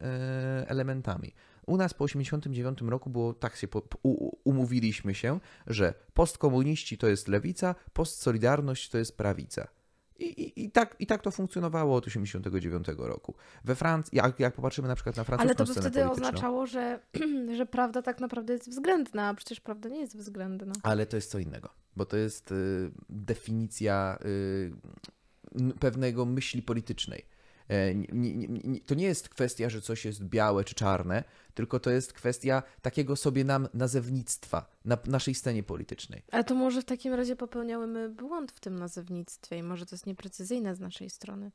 elementami. 0.67 1.33
U 1.67 1.77
nas 1.77 1.95
po 1.95 2.07
1989 2.07 2.91
roku 2.91 3.11
było 3.11 3.35
tak 3.35 3.57
się 3.57 3.69
po, 3.69 3.83
umówiliśmy 4.45 5.15
się, 5.15 5.41
że 5.67 5.95
postkomuniści 6.15 6.99
to 6.99 7.09
jest 7.09 7.29
lewica, 7.29 7.75
postsolidarność 7.93 8.89
to 8.89 8.99
jest 8.99 9.17
prawica. 9.17 9.69
I, 10.21 10.43
i, 10.43 10.65
i, 10.65 10.71
tak, 10.71 10.97
I 10.99 11.07
tak 11.07 11.23
to 11.23 11.31
funkcjonowało 11.31 11.97
od 11.97 12.05
1989 12.05 12.99
roku. 12.99 13.35
We 13.65 13.75
Francji, 13.75 14.17
jak, 14.17 14.41
jak 14.41 14.55
popatrzymy 14.55 14.89
na 14.89 14.95
przykład 14.95 15.17
na 15.17 15.25
francuską 15.25 15.49
ale 15.49 15.55
to 15.55 15.65
by 15.65 15.73
wtedy 15.73 16.01
polityczną, 16.01 16.13
oznaczało, 16.13 16.67
że, 16.67 17.01
że 17.59 17.67
prawda 17.67 18.03
tak 18.03 18.21
naprawdę 18.21 18.53
jest 18.53 18.71
względna, 18.71 19.29
a 19.29 19.35
przecież 19.35 19.61
prawda 19.61 19.89
nie 19.89 20.01
jest 20.01 20.17
względna. 20.17 20.73
Ale 20.83 21.07
to 21.07 21.17
jest 21.17 21.31
co 21.31 21.39
innego, 21.39 21.69
bo 21.97 22.05
to 22.05 22.17
jest 22.17 22.53
y, 22.53 22.91
definicja 23.09 24.19
y, 24.25 24.73
pewnego 25.81 26.25
myśli 26.25 26.63
politycznej. 26.63 27.27
E, 27.71 27.95
To 28.87 28.95
nie 28.95 29.05
jest 29.05 29.29
kwestia, 29.29 29.69
że 29.71 29.81
coś 29.81 30.05
jest 30.05 30.25
białe 30.25 30.65
czy 30.65 30.75
czarne, 30.75 31.25
tylko 31.55 31.81
to 31.81 31.91
jest 31.91 32.13
kwestia 32.13 32.63
takiego 32.83 33.17
sobie 33.17 33.45
nam 33.45 33.69
nazewnictwa 33.75 34.71
na 34.85 34.99
naszej 35.07 35.35
scenie 35.35 35.63
politycznej. 35.63 36.23
Ale 36.31 36.45
to 36.45 36.55
może 36.55 36.83
w 36.83 36.85
takim 36.85 37.15
razie 37.15 37.37
popełniałymy 37.37 38.09
błąd 38.09 38.53
w 38.53 38.61
tym 38.61 38.79
nazewnictwie 38.79 39.59
i 39.59 39.63
może 39.63 39.87
to 39.87 39.95
jest 39.95 40.07
nieprecyzyjne 40.07 40.75
z 40.75 40.81
naszej 40.81 41.11
strony. 41.11 41.51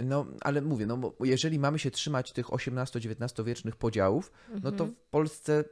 No, 0.00 0.26
ale 0.40 0.62
mówię, 0.62 0.86
no 0.86 0.96
bo 0.96 1.14
jeżeli 1.24 1.58
mamy 1.58 1.78
się 1.78 1.90
trzymać 1.90 2.32
tych 2.32 2.46
XVIII-XIX 2.52 3.46
wiecznych 3.46 3.76
podziałów, 3.76 4.32
no 4.62 4.72
to 4.72 4.84
Mhm. 4.84 4.94
w 4.94 5.10
Polsce 5.10 5.64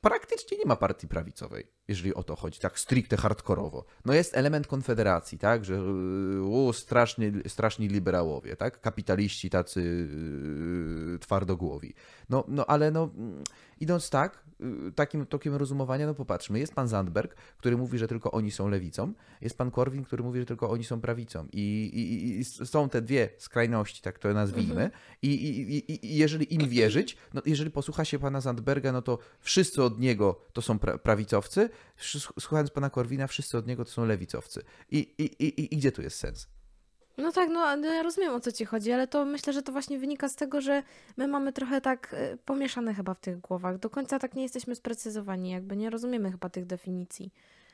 praktycznie 0.00 0.58
nie 0.58 0.64
ma 0.66 0.76
partii 0.76 1.08
prawicowej, 1.08 1.66
jeżeli 1.88 2.14
o 2.14 2.22
to 2.22 2.36
chodzi, 2.36 2.60
tak 2.60 2.78
stricte 2.78 3.16
hardkorowo. 3.16 3.84
No 4.04 4.14
jest 4.14 4.36
element 4.36 4.66
konfederacji, 4.66 5.38
tak, 5.38 5.64
że 5.64 5.74
yy, 5.74 6.42
u, 6.42 6.72
strasznie, 6.72 7.32
straszni 7.46 7.88
liberałowie, 7.88 8.56
tak, 8.56 8.80
kapitaliści 8.80 9.50
tacy 9.50 9.82
yy, 9.82 11.18
twardogłowi. 11.18 11.94
No, 12.30 12.44
no 12.48 12.66
ale 12.66 12.90
no, 12.90 13.10
mm, 13.16 13.44
idąc 13.80 14.10
tak, 14.10 14.44
yy, 14.60 14.92
takim 14.92 15.26
tokiem 15.26 15.54
rozumowania, 15.54 16.06
no 16.06 16.14
popatrzmy, 16.14 16.58
jest 16.58 16.74
pan 16.74 16.88
Zandberg, 16.88 17.34
który 17.58 17.76
mówi, 17.76 17.98
że 17.98 18.08
tylko 18.08 18.30
oni 18.30 18.50
są 18.50 18.68
lewicą, 18.68 19.12
jest 19.40 19.58
pan 19.58 19.70
Korwin, 19.70 20.04
który 20.04 20.22
mówi, 20.22 20.40
że 20.40 20.46
tylko 20.46 20.70
oni 20.70 20.84
są 20.84 21.00
prawicą 21.00 21.46
i, 21.52 21.90
i, 21.94 22.38
i 22.38 22.44
są 22.44 22.88
te 22.88 23.02
dwie 23.02 23.28
skrajności, 23.38 24.02
tak 24.02 24.18
to 24.18 24.32
nazwijmy, 24.32 24.90
i, 25.22 25.28
i, 25.28 25.92
i, 25.92 26.16
jeżeli 26.16 26.54
im 26.54 26.68
wierzyć, 26.68 27.16
no 27.34 27.42
jeżeli 27.46 27.70
posłucha 27.70 28.04
się 28.04 28.18
pana 28.18 28.40
Zandberga, 28.40 28.92
no 28.92 29.02
to 29.02 29.18
wszyscy 29.40 29.82
od 29.82 30.00
niego 30.00 30.40
to 30.52 30.62
są 30.62 30.78
pra 30.78 30.98
prawicowcy, 30.98 31.70
słuchając 32.40 32.70
pana 32.70 32.90
Korwina, 32.90 33.26
wszyscy 33.26 33.58
od 33.58 33.66
niego 33.66 33.84
to 33.84 33.90
są 33.90 34.04
lewicowcy. 34.04 34.62
I, 34.90 34.98
i, 34.98 35.22
i, 35.44 35.74
i 35.74 35.78
gdzie 35.78 35.92
tu 35.92 36.02
jest 36.02 36.18
sens? 36.18 36.48
No 37.18 37.32
tak, 37.32 37.48
no 37.50 37.76
no 37.76 37.86
ja 37.94 38.02
rozumiem 38.02 38.32
o 38.34 38.40
co 38.40 38.52
ci 38.52 38.64
chodzi, 38.64 38.92
ale 38.92 39.08
to 39.08 39.24
myślę, 39.24 39.52
że 39.52 39.62
to 39.62 39.72
właśnie 39.72 39.98
wynika 39.98 40.28
z 40.28 40.36
tego, 40.36 40.60
że 40.60 40.82
my 41.16 41.28
mamy 41.28 41.52
trochę 41.52 41.80
tak 41.80 42.14
y, 42.14 42.38
pomieszane 42.44 42.94
chyba 42.94 43.14
w 43.14 43.20
tych 43.20 43.38
głowach. 43.40 43.78
Do 43.78 43.90
końca 43.90 44.18
tak 44.18 44.34
nie 44.34 44.42
jesteśmy 44.42 44.74
sprecyzowani, 44.74 45.50
jakby 45.50 45.76
nie 45.76 45.90
rozumiemy 45.90 46.30
chyba 46.30 46.48
tych 46.48 46.66
definicji. 46.66 47.32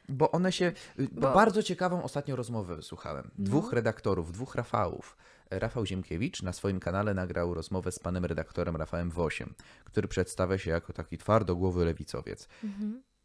Bo 0.08 0.30
one 0.30 0.52
się. 0.52 0.72
Bo... 0.98 1.20
Bo- 1.20 1.34
Bardzo 1.34 1.62
ciekawą 1.62 2.02
ostatnio 2.02 2.36
rozmowę 2.36 2.76
wysłuchałem. 2.76 3.30
Dwóch 3.38 3.64
No. 3.64 3.70
redaktorów, 3.70 4.32
dwóch 4.32 4.54
Rafałów. 4.54 5.16
Rafał 5.50 5.86
Ziemkiewicz 5.86 6.42
na 6.42 6.52
swoim 6.52 6.80
kanale 6.80 7.14
nagrał 7.14 7.54
rozmowę 7.54 7.92
z 7.92 7.98
panem 7.98 8.24
redaktorem 8.24 8.76
Rafałem 8.76 9.10
Wosiem, 9.10 9.54
który 9.84 10.08
przedstawia 10.08 10.58
się 10.58 10.70
jako 10.70 10.92
taki 10.92 11.18
twardogłowy 11.18 11.84
lewicowiec. 11.84 12.48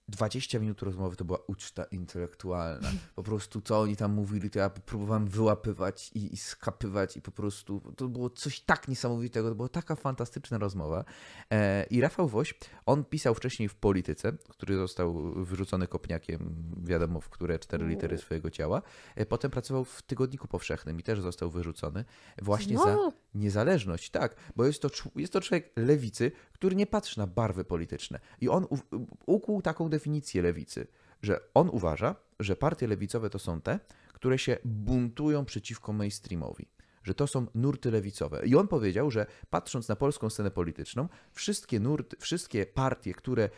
20 0.10 0.60
minut 0.60 0.82
rozmowy 0.82 1.16
to 1.16 1.26
była 1.26 1.40
uczta 1.48 1.84
intelektualna. 1.84 2.90
Po 3.16 3.24
prostu 3.24 3.62
co 3.62 3.80
oni 3.80 3.96
tam 3.96 4.14
mówili, 4.14 4.50
to 4.50 4.60
ja 4.60 4.70
próbowałem 4.70 5.28
wyłapywać 5.28 6.12
i, 6.16 6.34
i 6.34 6.38
skapywać 6.38 7.18
i 7.18 7.22
po 7.22 7.32
prostu 7.32 7.82
to 7.98 8.08
było 8.08 8.30
coś 8.30 8.60
tak 8.60 8.88
niesamowitego, 8.88 9.50
to 9.50 9.56
była 9.56 9.70
taka 9.70 9.96
fantastyczna 9.96 10.58
rozmowa. 10.58 11.04
E, 11.52 11.86
I 11.86 12.02
Rafał 12.02 12.28
Woś, 12.28 12.54
on 12.86 13.04
pisał 13.06 13.36
wcześniej 13.36 13.70
w 13.70 13.76
Polityce, 13.76 14.34
który 14.50 14.76
został 14.78 15.34
wyrzucony 15.46 15.88
kopniakiem, 15.88 16.56
wiadomo 16.84 17.22
w 17.22 17.30
które 17.30 17.60
cztery 17.60 17.88
litery 17.88 18.18
swojego 18.18 18.50
ciała. 18.50 18.82
E, 19.16 19.26
potem 19.26 19.52
pracował 19.52 19.86
w 19.86 20.02
Tygodniku 20.02 20.48
Powszechnym 20.48 21.00
i 21.00 21.04
też 21.04 21.22
został 21.22 21.50
wyrzucony 21.50 22.06
właśnie 22.42 22.78
za 22.78 22.84
Znowu? 22.84 23.14
niezależność, 23.36 24.10
tak, 24.10 24.36
bo 24.56 24.66
jest 24.66 24.82
to, 24.82 24.90
jest 25.16 25.34
to 25.34 25.42
człowiek 25.42 25.72
lewicy, 25.76 26.32
który 26.54 26.76
nie 26.76 26.88
patrzy 26.88 27.20
na 27.20 27.28
barwy 27.28 27.64
polityczne. 27.66 28.20
I 28.42 28.50
on 28.50 28.64
u- 28.70 28.78
ukuł 29.26 29.62
taką 29.62 29.90
definicję 29.90 29.99
lewicy, 30.42 30.88
że 31.22 31.40
on 31.54 31.70
uważa, 31.70 32.16
że 32.40 32.56
partie 32.56 32.88
lewicowe 32.88 33.30
to 33.30 33.40
są 33.40 33.62
te, 33.62 33.80
które 34.14 34.40
się 34.40 34.58
buntują 34.66 35.46
przeciwko 35.46 35.94
mainstreamowi. 35.94 36.68
Że 37.04 37.14
to 37.14 37.28
są 37.28 37.48
nurty 37.56 37.92
lewicowe. 37.92 38.46
I 38.46 38.56
on 38.56 38.68
powiedział, 38.68 39.12
że 39.12 39.26
patrząc 39.50 39.88
na 39.88 39.96
polską 39.96 40.30
scenę 40.30 40.52
polityczną, 40.52 41.08
wszystkie 41.32 41.80
nurty, 41.80 42.18
wszystkie 42.20 42.66
partie, 42.66 43.14
które 43.14 43.50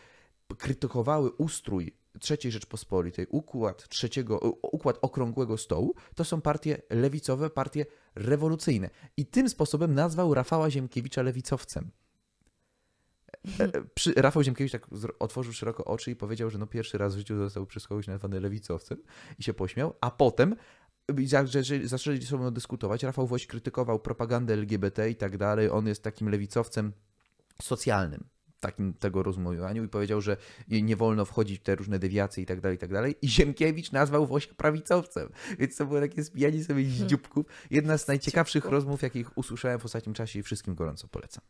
krytykowały 0.58 1.32
ustrój 1.32 1.94
III 2.30 2.52
Rzeczpospolitej, 2.52 3.28
układ, 3.30 3.90
trzeciego, 3.90 4.40
układ 4.62 4.98
okrągłego 5.02 5.58
stołu, 5.58 5.96
to 6.16 6.24
są 6.26 6.42
partie 6.42 6.82
lewicowe, 6.90 7.50
partie 7.50 7.86
rewolucyjne. 8.16 8.90
I 9.18 9.26
tym 9.26 9.50
sposobem 9.50 9.94
nazwał 9.94 10.34
Rafała 10.34 10.70
Ziemkiewicza 10.70 11.22
lewicowcem. 11.22 11.92
E, 13.60 13.64
e, 13.64 13.84
Przy, 13.94 14.14
Rafał 14.14 14.44
Ziemkiewicz 14.44 14.72
tak 14.72 14.88
otworzył 15.20 15.54
szeroko 15.54 15.86
oczy 15.86 16.12
i 16.12 16.16
powiedział, 16.16 16.50
że 16.50 16.58
no 16.58 16.68
pierwszy 16.68 16.98
raz 16.98 17.16
w 17.16 17.18
życiu 17.18 17.38
został 17.38 17.66
przez 17.66 17.88
kogoś 17.88 18.08
nazwany 18.08 18.40
lewicowcem 18.40 18.98
i 19.40 19.44
się 19.44 19.54
pośmiał, 19.54 19.96
a 20.02 20.12
potem 20.12 20.56
zaczęli 21.84 22.22
ze 22.22 22.28
sobą 22.28 22.52
dyskutować, 22.52 23.04
Rafał 23.04 23.28
Woś 23.28 23.48
krytykował 23.48 24.00
propagandę 24.00 24.54
LGBT 24.54 25.10
i 25.10 25.16
tak 25.16 25.38
dalej, 25.38 25.70
on 25.70 25.88
jest 25.88 26.04
takim 26.04 26.30
lewicowcem 26.30 26.94
socjalnym, 27.62 28.24
takim 28.60 28.94
tego 28.94 29.24
rozumowaniu 29.24 29.84
i 29.84 29.88
powiedział, 29.88 30.22
że 30.22 30.38
nie 30.68 30.96
wolno 30.96 31.26
wchodzić 31.26 31.60
w 31.60 31.64
te 31.64 31.76
różne 31.76 32.00
dewiacje 32.00 32.44
i 32.44 32.46
tak 32.46 32.62
dalej, 32.62 32.76
i 32.76 32.80
tak 32.80 32.94
dalej. 32.94 33.16
I 33.22 33.30
Ziemkiewicz 33.30 33.92
nazwał 33.92 34.28
Wosia 34.28 34.54
prawicowcem. 34.54 35.30
Więc 35.60 35.76
to 35.76 35.86
było 35.86 36.00
takie 36.00 36.24
spijanie 36.24 36.64
sobie 36.64 36.86
z 36.86 37.06
dzióbków. 37.06 37.46
Jedna 37.72 37.98
z 37.98 38.08
najciekawszych 38.08 38.66
rozmów, 38.66 39.02
jakich 39.02 39.38
usłyszałem 39.38 39.80
w 39.80 39.86
ostatnim 39.86 40.14
czasie 40.14 40.40
i 40.40 40.44
wszystkim 40.44 40.76
gorąco 40.76 41.08
polecam. 41.08 41.44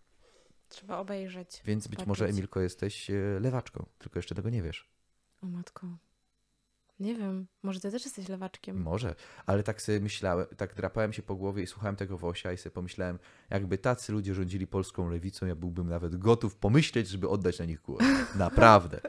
Trzeba 0.72 0.98
obejrzeć. 0.98 1.62
Więc 1.66 1.88
być 1.88 2.06
może, 2.06 2.26
Emilko, 2.28 2.60
jesteś 2.62 3.10
e, 3.10 3.40
lewaczką, 3.40 3.86
tylko 4.00 4.20
jeszcze 4.20 4.36
tego 4.36 4.50
nie 4.50 4.64
wiesz. 4.64 4.90
O 5.42 5.46
matko. 5.46 5.88
Nie 7.00 7.16
wiem, 7.16 7.48
może 7.64 7.80
ty 7.80 7.92
też 7.92 8.06
jesteś 8.06 8.30
lewaczkiem. 8.30 8.82
Może, 8.82 9.16
ale 9.46 9.64
tak 9.64 9.82
sobie 9.82 10.00
myślałem, 10.00 10.46
tak 10.58 10.76
drapałem 10.76 11.14
się 11.14 11.24
po 11.24 11.36
głowie 11.36 11.64
i 11.64 11.68
słuchałem 11.68 11.96
tego 11.96 12.18
Wosia 12.18 12.54
i 12.54 12.58
sobie 12.58 12.74
pomyślałem, 12.74 13.20
jakby 13.50 13.78
tacy 13.78 14.12
ludzie 14.12 14.34
rządzili 14.34 14.68
polską 14.68 15.10
lewicą, 15.10 15.46
ja 15.46 15.56
byłbym 15.56 15.88
nawet 15.88 16.16
gotów 16.16 16.56
pomyśleć, 16.56 17.08
żeby 17.08 17.30
oddać 17.30 17.60
na 17.60 17.66
nich 17.66 17.82
głos. 17.82 18.04
Naprawdę. 18.36 19.02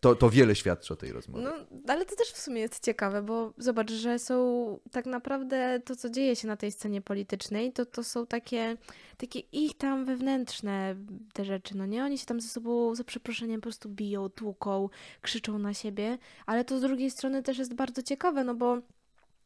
To, 0.00 0.14
to 0.14 0.30
wiele 0.30 0.54
świadczy 0.54 0.92
o 0.94 0.96
tej 0.96 1.12
rozmowie. 1.12 1.44
No, 1.44 1.52
ale 1.88 2.06
to 2.06 2.16
też 2.16 2.32
w 2.32 2.38
sumie 2.38 2.60
jest 2.60 2.84
ciekawe, 2.84 3.22
bo 3.22 3.52
zobacz, 3.58 3.92
że 3.92 4.18
są 4.18 4.78
tak 4.90 5.06
naprawdę 5.06 5.80
to, 5.84 5.96
co 5.96 6.10
dzieje 6.10 6.36
się 6.36 6.48
na 6.48 6.56
tej 6.56 6.72
scenie 6.72 7.02
politycznej, 7.02 7.72
to, 7.72 7.86
to 7.86 8.04
są 8.04 8.26
takie, 8.26 8.76
takie 9.16 9.38
ich 9.38 9.76
tam 9.76 10.04
wewnętrzne 10.04 10.96
te 11.32 11.44
rzeczy, 11.44 11.76
no 11.76 11.86
nie? 11.86 12.04
Oni 12.04 12.18
się 12.18 12.26
tam 12.26 12.40
ze 12.40 12.48
sobą, 12.48 12.94
za 12.94 13.04
przeproszeniem, 13.04 13.60
po 13.60 13.62
prostu 13.62 13.88
biją, 13.88 14.28
tłuką, 14.28 14.88
krzyczą 15.20 15.58
na 15.58 15.74
siebie, 15.74 16.18
ale 16.46 16.64
to 16.64 16.78
z 16.78 16.82
drugiej 16.82 17.10
strony 17.10 17.42
też 17.42 17.58
jest 17.58 17.74
bardzo 17.74 18.02
ciekawe, 18.02 18.44
no 18.44 18.54
bo 18.54 18.78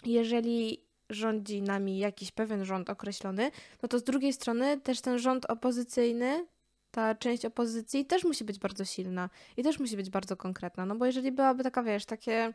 jeżeli 0.04 0.84
rządzi 1.10 1.62
nami 1.62 1.98
jakiś 1.98 2.32
pewien 2.32 2.64
rząd 2.64 2.90
określony, 2.90 3.50
no 3.82 3.88
to 3.88 3.98
z 3.98 4.04
drugiej 4.04 4.32
strony 4.32 4.80
też 4.80 5.00
ten 5.00 5.18
rząd 5.18 5.50
opozycyjny, 5.50 6.46
ta 6.94 7.14
część 7.14 7.44
opozycji 7.44 8.04
też 8.06 8.24
musi 8.24 8.44
być 8.44 8.58
bardzo 8.58 8.84
silna 8.84 9.30
i 9.56 9.62
też 9.62 9.78
musi 9.78 9.96
być 9.96 10.10
bardzo 10.10 10.36
konkretna, 10.36 10.86
no 10.86 10.96
bo 10.96 11.06
jeżeli 11.06 11.32
byłaby 11.32 11.62
taka, 11.62 11.82
wiesz, 11.82 12.06
takie, 12.06 12.52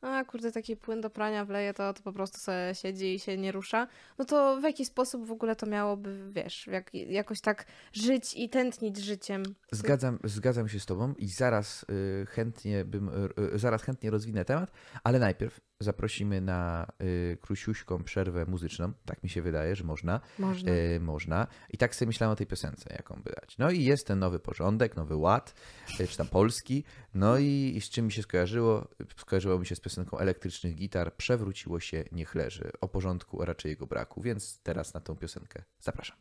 a 0.00 0.24
kurde, 0.24 0.52
taki 0.52 0.76
płyn 0.76 1.00
do 1.00 1.10
prania 1.10 1.44
wleje, 1.44 1.74
to, 1.74 1.94
to 1.94 2.02
po 2.02 2.12
prostu 2.12 2.38
sobie 2.38 2.74
siedzi 2.74 3.14
i 3.14 3.18
się 3.18 3.36
nie 3.38 3.52
rusza, 3.52 3.86
no 4.18 4.24
to 4.24 4.60
w 4.60 4.62
jaki 4.62 4.84
sposób 4.84 5.26
w 5.26 5.32
ogóle 5.32 5.56
to 5.56 5.66
miałoby, 5.66 6.30
wiesz, 6.32 6.66
jak, 6.66 6.94
jakoś 6.94 7.40
tak 7.40 7.66
żyć 7.92 8.34
i 8.36 8.48
tętnić 8.48 8.96
życiem? 8.96 9.42
Zgadzam, 9.72 10.18
zgadzam 10.24 10.68
się 10.68 10.80
z 10.80 10.86
tobą 10.86 11.14
i 11.14 11.28
zaraz 11.28 11.86
y, 12.22 12.26
chętnie 12.26 12.84
bym, 12.84 13.08
y, 13.08 13.54
y, 13.54 13.58
zaraz 13.58 13.82
chętnie 13.82 14.10
rozwinę 14.10 14.44
temat, 14.44 14.70
ale 15.04 15.18
najpierw 15.18 15.60
zaprosimy 15.80 16.40
na 16.40 16.86
y, 17.02 17.38
króciuśką 17.40 18.04
przerwę 18.04 18.46
muzyczną. 18.46 18.92
Tak 19.04 19.22
mi 19.22 19.30
się 19.30 19.42
wydaje, 19.42 19.76
że 19.76 19.84
można. 19.84 20.20
Można. 20.38 20.72
Y, 20.72 21.00
można. 21.00 21.46
I 21.70 21.78
tak 21.78 21.94
sobie 21.94 22.06
myślałem 22.06 22.32
o 22.32 22.36
tej 22.36 22.46
piosence, 22.46 22.94
jaką 22.96 23.22
by 23.22 23.32
dać. 23.40 23.58
No 23.58 23.70
i 23.70 23.84
jest 23.84 24.06
ten 24.06 24.18
nowy 24.18 24.38
porządek, 24.38 24.96
nowy 24.96 25.16
ład, 25.16 25.54
y, 26.00 26.08
czy 26.08 26.16
tam 26.16 26.26
polski. 26.26 26.84
No 27.14 27.38
i, 27.38 27.72
i 27.76 27.80
z 27.80 27.90
czym 27.90 28.06
mi 28.06 28.12
się 28.12 28.22
skojarzyło? 28.22 28.88
Skojarzyło 29.16 29.58
mi 29.58 29.66
się 29.66 29.76
z 29.76 29.80
piosenką 29.80 30.18
elektrycznych 30.18 30.74
gitar. 30.74 31.16
Przewróciło 31.16 31.80
się, 31.80 32.04
niech 32.12 32.34
leży. 32.34 32.70
O 32.80 32.88
porządku, 32.88 33.42
a 33.42 33.44
raczej 33.44 33.70
jego 33.70 33.86
braku. 33.86 34.22
Więc 34.22 34.60
teraz 34.62 34.94
na 34.94 35.00
tą 35.00 35.16
piosenkę 35.16 35.62
zapraszam. 35.80 36.16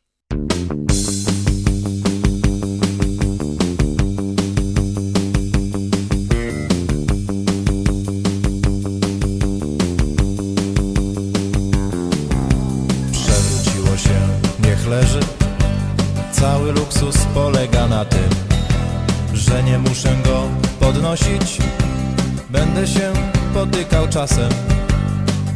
Cały 16.40 16.72
luksus 16.72 17.18
polega 17.34 17.88
na 17.88 18.06
tym 18.06 18.30
Że 19.34 19.64
nie 19.64 19.80
muszę 19.80 20.16
go 20.26 20.44
podnosić. 20.80 21.58
Będę 22.50 22.88
się 22.88 23.14
potykał 23.54 24.08
czasem 24.08 24.50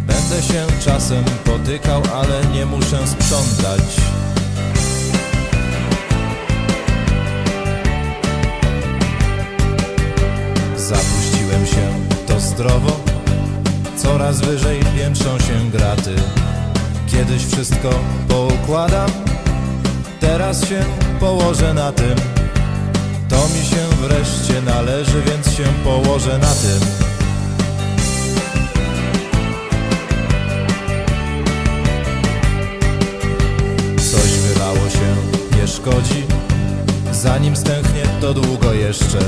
Będę 0.08 0.42
się 0.42 0.66
czasem 0.86 1.24
potykał, 1.46 2.02
ale 2.14 2.46
nie 2.54 2.66
muszę 2.66 3.08
sprzątać. 3.08 3.82
Zapuściłem 10.78 11.66
się, 11.66 11.94
to 12.28 12.40
zdrowo 12.40 13.00
Coraz 13.98 14.42
wyżej 14.42 14.80
piętrzą 14.98 15.40
się 15.40 15.70
graty. 15.72 16.16
Kiedyś 17.12 17.46
wszystko 17.46 17.90
poukładam 18.28 19.12
Teraz 20.22 20.68
się 20.70 20.84
położę 21.20 21.74
na 21.74 21.92
tym. 21.92 22.16
To 23.30 23.48
mi 23.48 23.66
się 23.66 23.96
wreszcie 24.01 24.62
należy, 24.62 25.22
więc 25.22 25.51
się 25.51 25.63
położę 25.84 26.38
na 26.38 26.48
tym. 26.48 26.80
Coś 33.98 34.32
wylało 34.32 34.90
się, 34.90 35.16
nie 35.58 35.68
szkodzi. 35.68 36.24
Zanim 37.12 37.56
stęchnie, 37.56 38.04
to 38.22 38.34
długo 38.34 38.74
jeszcze. 38.74 39.20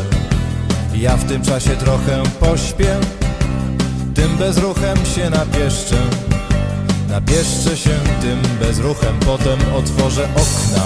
Ja 0.96 1.18
w 1.18 1.24
tym 1.26 1.42
czasie 1.42 1.70
trochę 1.70 2.24
pośpię 2.40 2.96
Tym 4.16 4.38
bezruchem 4.38 4.98
się 5.16 5.30
napieszczę 5.30 5.98
Napieszczę 7.14 7.78
się 7.78 8.00
tym 8.22 8.42
bezruchem, 8.60 9.20
potem 9.20 9.60
otworzę 9.76 10.24
okna. 10.24 10.84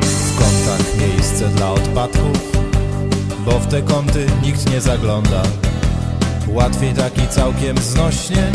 W 0.00 0.38
kątach 0.38 0.98
miejsce 1.00 1.48
dla 1.48 1.70
odpadków, 1.70 2.52
bo 3.44 3.58
w 3.58 3.66
te 3.66 3.82
kąty 3.82 4.26
nikt 4.42 4.70
nie 4.70 4.80
zagląda. 4.80 5.42
Łatwiej 6.48 6.92
taki 6.92 7.28
całkiem 7.28 7.78
znośnie, 7.78 8.52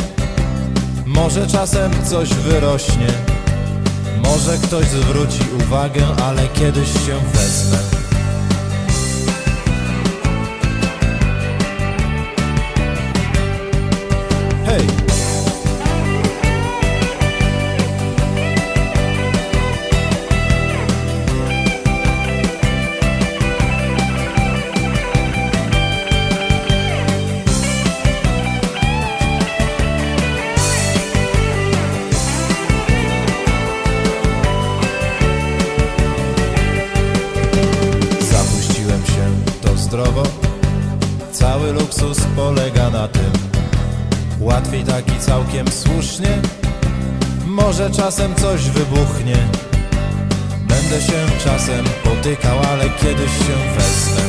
może 1.06 1.48
czasem 1.48 1.92
coś 2.06 2.30
wyrośnie. 2.34 3.08
Może 4.24 4.58
ktoś 4.58 4.86
zwróci 4.86 5.42
uwagę, 5.64 6.06
ale 6.24 6.48
kiedyś 6.48 6.88
się 6.90 7.20
wezmę. 7.34 7.97
Całkiem 45.28 45.68
słusznie. 45.72 46.42
Może 47.46 47.92
czasem 47.92 48.36
coś 48.36 48.70
wybuchnie. 48.70 49.36
Będę 50.68 51.02
się 51.02 51.44
czasem 51.44 51.86
potykał, 52.04 52.60
ale 52.72 52.84
kiedyś 52.90 53.32
się 53.32 53.56
wezmę 53.78 54.22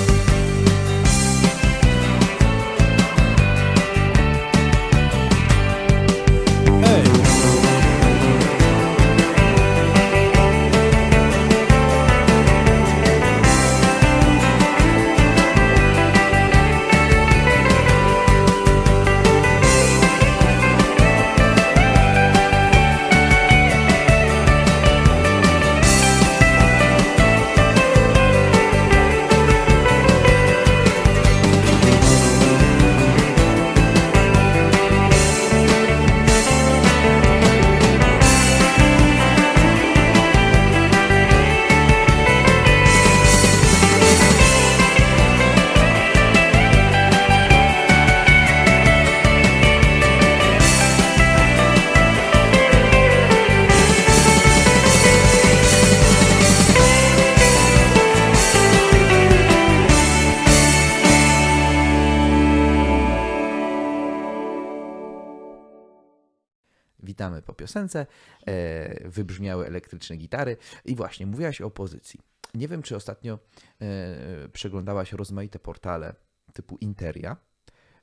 piosence, 67.69 68.07
e, 68.47 69.09
wybrzmiały 69.09 69.67
elektryczne 69.67 70.17
gitary 70.17 70.57
i 70.85 70.97
właśnie 70.97 71.27
mówiłaś 71.27 71.61
o 71.61 71.67
opozycji. 71.67 72.21
Nie 72.55 72.69
wiem, 72.69 72.83
czy 72.83 72.97
ostatnio 72.97 73.39
e, 73.81 74.49
przeglądałaś 74.49 75.13
rozmaite 75.13 75.59
portale 75.59 76.15
typu 76.53 76.77
Interia, 76.81 77.37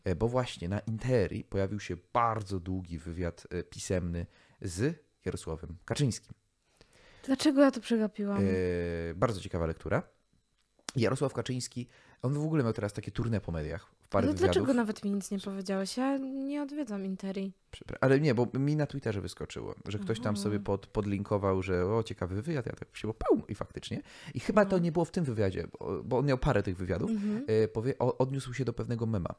e, 0.03 0.15
bo 0.15 0.27
właśnie 0.27 0.69
na 0.69 0.79
Interii 0.79 1.43
pojawił 1.43 1.79
się 1.79 1.97
bardzo 2.13 2.59
długi 2.59 2.97
wywiad 2.97 3.47
pisemny 3.69 4.25
z 4.61 4.95
Jarosławem 5.25 5.77
Kaczyńskim. 5.85 6.33
Dlaczego 7.23 7.61
ja 7.61 7.71
to 7.71 7.79
przegapiłam? 7.79 8.43
Bardzo 9.15 9.41
ciekawa 9.41 9.65
lektura. 9.65 10.03
Jarosław 10.95 11.33
Kaczyński, 11.33 11.87
on 12.25 12.33
w 12.33 12.43
ogóle 12.45 12.63
miał 12.63 12.73
teraz 12.73 12.93
takie 12.93 13.11
turne 13.11 13.41
po 13.41 13.51
mediach. 13.51 13.87
W 14.01 14.07
parę 14.09 14.27
Ale 14.27 14.33
wywiadów. 14.35 14.55
dlaczego 14.55 14.73
nawet 14.73 15.03
mi 15.03 15.11
nic 15.11 15.31
nie 15.31 15.39
powiedziałeś? 15.39 15.97
Ja 15.97 16.17
nie 16.17 16.61
odwiedzam 16.61 17.05
Interi. 17.05 17.53
Ale 18.01 18.19
nie, 18.19 18.35
bo 18.35 18.47
mi 18.53 18.75
na 18.75 18.87
Twitterze 18.87 19.21
wyskoczyło, 19.21 19.75
że 19.87 19.99
ktoś 19.99 20.19
tam 20.19 20.37
sobie 20.37 20.59
pod, 20.59 20.87
podlinkował, 20.87 21.61
że 21.61 21.85
o, 21.85 22.03
ciekawy 22.03 22.41
wywiad, 22.41 22.65
ja 22.65 22.73
tak 22.73 22.97
się 22.97 23.13
peł 23.13 23.41
i 23.47 23.55
faktycznie. 23.55 24.01
I 24.33 24.39
chyba 24.39 24.65
to 24.65 24.77
No. 24.77 24.83
nie 24.83 24.91
było 24.91 25.05
w 25.05 25.11
tym 25.11 25.23
wywiadzie, 25.25 25.67
bo, 25.79 26.03
bo 26.03 26.17
on 26.17 26.25
miał 26.25 26.37
parę 26.37 26.63
tych 26.63 26.77
wywiadów. 26.77 27.11
Mhm. 27.11 27.45
E, 27.47 27.67
powie, 27.67 27.97
odniósł 27.97 28.53
się 28.53 28.65
do 28.65 28.73
pewnego 28.73 29.05
mema. 29.05 29.35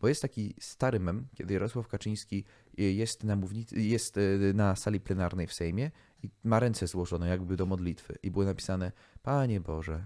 Bo 0.00 0.08
jest 0.08 0.22
taki 0.22 0.54
stary 0.60 1.00
mem, 1.00 1.26
kiedy 1.34 1.54
Jarosław 1.54 1.88
Kaczyński 1.88 2.44
e, 2.78 2.82
jest 2.82 3.24
na, 3.24 3.36
mównicy, 3.36 3.80
jest 3.80 4.16
e, 4.16 4.20
na 4.54 4.76
sali 4.76 5.00
plenarnej 5.00 5.46
w 5.46 5.52
Sejmie 5.52 5.90
i 6.22 6.30
ma 6.44 6.60
ręce 6.60 6.86
złożone 6.86 7.28
jakby 7.28 7.56
do 7.56 7.66
modlitwy. 7.66 8.18
I 8.22 8.30
było 8.30 8.44
napisane, 8.44 8.92
Panie 9.22 9.60
Boże, 9.60 10.02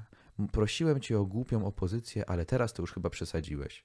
prosiłem 0.53 1.01
Cię 1.01 1.19
o 1.19 1.25
głupią 1.25 1.67
opozycję, 1.67 2.31
ale 2.31 2.45
teraz 2.47 2.73
to 2.73 2.83
już 2.83 2.93
chyba 2.93 3.11
przesadziłeś. 3.11 3.85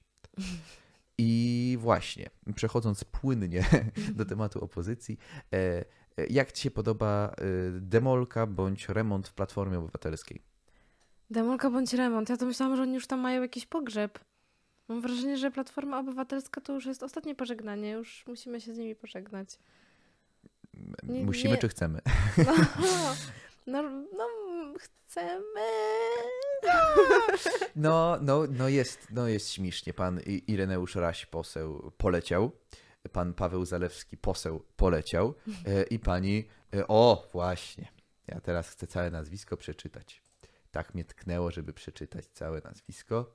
I 1.18 1.76
właśnie, 1.80 2.30
przechodząc 2.54 3.04
płynnie 3.04 3.64
do 4.16 4.24
tematu 4.24 4.64
opozycji, 4.64 5.18
e, 5.52 5.56
e, 5.56 5.84
jak 6.30 6.52
Ci 6.52 6.62
się 6.62 6.70
podoba 6.70 7.28
e, 7.28 7.42
demolka 7.80 8.46
bądź 8.46 8.88
remont 8.88 9.28
w 9.28 9.34
Platformie 9.34 9.78
Obywatelskiej? 9.78 10.42
Demolka 11.30 11.70
bądź 11.70 11.92
remont. 11.92 12.28
Ja 12.28 12.36
to 12.36 12.46
myślałam, 12.46 12.76
że 12.76 12.82
oni 12.82 12.94
już 12.94 13.06
tam 13.06 13.20
mają 13.20 13.42
jakiś 13.42 13.66
pogrzeb. 13.66 14.18
Mam 14.88 15.00
wrażenie, 15.00 15.36
że 15.36 15.50
Platforma 15.50 15.98
Obywatelska 15.98 16.60
to 16.60 16.72
już 16.72 16.86
jest 16.86 17.02
ostatnie 17.02 17.34
pożegnanie. 17.34 17.90
Już 17.90 18.24
musimy 18.26 18.60
się 18.60 18.74
z 18.74 18.78
nimi 18.78 18.94
pożegnać. 18.94 19.58
Nie- 21.02 21.24
Musimy 21.24 21.54
nie. 21.54 21.60
czy 21.60 21.68
chcemy? 21.68 22.00
No, 22.46 22.54
no, 23.70 23.82
no 24.16 24.26
chcemy. 24.78 25.60
No, 27.76 28.18
no, 28.20 28.42
no, 28.50 28.68
jest, 28.68 29.06
no 29.10 29.28
jest 29.28 29.50
śmiesznie. 29.52 29.94
Pan 29.94 30.20
Ireneusz 30.46 30.94
Raś, 30.94 31.26
poseł, 31.26 31.92
poleciał. 31.96 32.50
Pan 33.12 33.34
Paweł 33.34 33.64
Zalewski, 33.64 34.16
poseł, 34.16 34.62
poleciał. 34.76 35.34
E, 35.66 35.82
I 35.82 35.98
pani, 35.98 36.48
e, 36.76 36.88
o 36.88 37.28
właśnie, 37.32 37.88
ja 38.26 38.40
teraz 38.40 38.68
chcę 38.68 38.86
całe 38.86 39.10
nazwisko 39.10 39.56
przeczytać. 39.56 40.22
Tak 40.70 40.94
mnie 40.94 41.04
tknęło, 41.04 41.50
żeby 41.50 41.72
przeczytać 41.72 42.26
całe 42.26 42.60
nazwisko. 42.60 43.34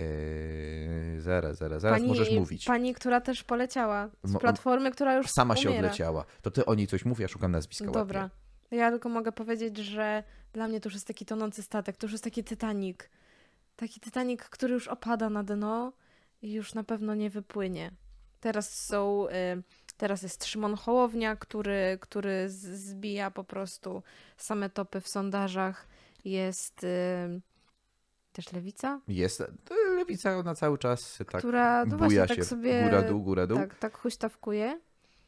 E, 0.00 1.20
zaraz, 1.20 1.56
zaraz, 1.58 1.82
zaraz 1.82 2.02
możesz 2.02 2.30
mówić. 2.30 2.64
Pani, 2.64 2.94
która 2.94 3.20
też 3.20 3.44
poleciała 3.44 4.10
z 4.24 4.32
Mo- 4.32 4.38
Platformy, 4.40 4.90
która 4.90 5.16
już 5.16 5.30
Sama 5.30 5.56
się 5.56 5.68
umiera. 5.70 5.86
odleciała. 5.86 6.24
To 6.42 6.50
ty 6.50 6.64
o 6.64 6.74
niej 6.74 6.86
coś 6.86 7.04
mów, 7.04 7.20
ja 7.20 7.28
szukam 7.28 7.52
nazwiska 7.52 7.90
Dobra. 7.90 8.30
Ja 8.72 8.90
tylko 8.90 9.08
mogę 9.08 9.32
powiedzieć, 9.32 9.78
że 9.78 10.24
dla 10.52 10.68
mnie 10.68 10.80
to 10.80 10.86
już 10.86 10.94
jest 10.94 11.06
taki 11.06 11.26
tonący 11.26 11.62
statek, 11.62 11.96
to 11.96 12.06
już 12.06 12.12
jest 12.12 12.24
taki 12.24 12.44
Titanic. 12.44 12.98
Taki 13.76 14.00
Titanic, 14.00 14.42
który 14.42 14.74
już 14.74 14.88
opada 14.88 15.30
na 15.30 15.42
dno 15.42 15.92
i 16.42 16.52
już 16.52 16.74
na 16.74 16.84
pewno 16.84 17.14
nie 17.14 17.30
wypłynie. 17.30 17.90
Teraz 18.40 18.84
są, 18.84 19.28
y, 19.28 19.62
teraz 19.96 20.22
jest 20.22 20.44
Szymon 20.44 20.74
Hołownia, 20.74 21.36
który, 21.36 21.98
który 22.00 22.48
zbija 22.48 23.30
po 23.30 23.44
prostu 23.44 24.02
same 24.36 24.70
topy 24.70 25.00
w 25.00 25.08
sondażach. 25.08 25.86
Jest 26.24 26.84
y, 26.84 27.40
też 28.32 28.52
Lewica, 28.52 29.00
Jest, 29.08 29.42
lewica 29.96 30.42
na 30.42 30.54
cały 30.54 30.78
czas 30.78 31.18
tak 31.18 31.38
która 31.38 31.84
no 31.84 31.96
buja 31.96 31.98
właśnie 31.98 32.36
się. 32.36 32.40
tak 32.40 32.44
sobie 32.44 32.82
Góra, 32.84 33.02
dół, 33.02 33.22
góra, 33.22 33.46
dół. 33.46 33.58
tak, 33.58 33.78
tak 33.78 33.98
huśtawkuje. 33.98 34.80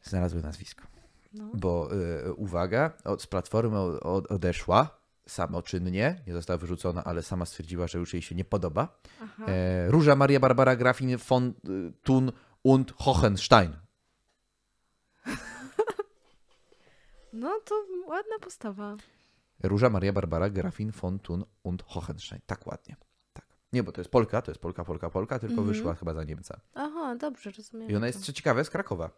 Znalazły 0.02 0.42
nazwisko. 0.42 0.84
No. 1.34 1.50
Bo 1.54 1.88
y, 2.26 2.32
uwaga, 2.34 2.90
od, 3.04 3.22
z 3.22 3.26
platformy 3.26 3.78
od, 3.78 4.26
odeszła 4.32 4.98
samoczynnie, 5.28 6.22
nie 6.26 6.32
została 6.32 6.58
wyrzucona, 6.58 7.04
ale 7.04 7.22
sama 7.22 7.46
stwierdziła, 7.46 7.86
że 7.86 7.98
już 7.98 8.12
jej 8.12 8.22
się 8.22 8.34
nie 8.34 8.44
podoba. 8.44 8.98
E, 9.48 9.90
Róża 9.90 10.16
Maria 10.16 10.40
Barbara 10.40 10.76
Grafin 10.76 11.16
von 11.28 11.48
y, 11.68 11.92
Thun 12.02 12.32
und 12.64 12.92
Hohenstein. 12.98 13.72
No 17.32 17.60
to 17.64 17.74
ładna 18.06 18.38
postawa. 18.40 18.96
Róża 19.62 19.90
Maria 19.90 20.12
Barbara 20.12 20.50
Grafin 20.50 20.90
von 20.90 21.18
Thun 21.18 21.44
und 21.62 21.82
Hohenstein. 21.82 22.40
Tak 22.46 22.66
ładnie. 22.66 22.96
Tak. 23.32 23.44
Nie, 23.72 23.82
bo 23.82 23.92
to 23.92 24.00
jest 24.00 24.10
Polka, 24.10 24.42
to 24.42 24.50
jest 24.50 24.60
Polka, 24.60 24.84
Polka, 24.84 25.10
Polka, 25.10 25.38
tylko 25.38 25.54
Mhm. 25.54 25.68
wyszła 25.68 25.94
chyba 25.94 26.14
za 26.14 26.24
Niemca. 26.24 26.60
Aha, 26.74 27.16
dobrze, 27.16 27.50
rozumiem. 27.50 27.90
I 27.90 27.96
ona 27.96 28.06
jest, 28.06 28.24
co 28.24 28.32
ciekawe, 28.32 28.64
z 28.64 28.70
Krakowa. 28.70 29.10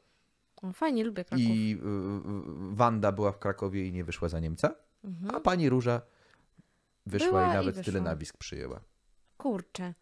Fajnie, 0.72 1.04
lubię 1.04 1.24
Kraków. 1.24 1.46
I 1.46 1.72
y, 1.72 1.76
y, 1.78 2.76
Wanda 2.76 3.12
była 3.12 3.32
w 3.32 3.38
Krakowie 3.38 3.86
i 3.86 3.92
nie 3.92 4.04
wyszła 4.04 4.28
za 4.28 4.40
Niemca, 4.40 4.74
a 5.04 5.06
Mhm. 5.06 5.42
pani 5.42 5.68
Róża 5.68 6.00
wyszła 7.06 7.28
Była 7.28 7.46
i 7.46 7.50
i 7.50 7.54
nawet 7.54 7.74
tyle 7.74 7.84
wyszła. 7.84 8.00
nazwisk 8.00 8.36
przyjęła. 8.36 8.80
Kurczę. 9.38 9.94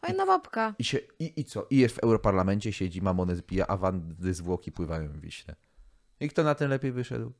Fajna 0.00 0.26
babka. 0.26 0.74
I, 0.78 0.84
się, 0.84 0.98
i, 1.18 1.40
I 1.40 1.44
co? 1.44 1.66
I 1.70 1.76
jest 1.76 1.94
w 1.94 1.98
Europarlamencie, 1.98 2.72
siedzi, 2.72 3.02
mamonę 3.02 3.36
zbija, 3.36 3.66
a 3.66 3.76
wandy 3.76 4.34
zwłoki 4.34 4.72
pływają 4.72 5.08
w 5.08 5.20
Wiśle. 5.20 5.54
I 6.20 6.28
kto 6.28 6.42
na 6.42 6.54
ten 6.54 6.70
lepiej 6.70 6.92
wyszedł? 6.92 7.32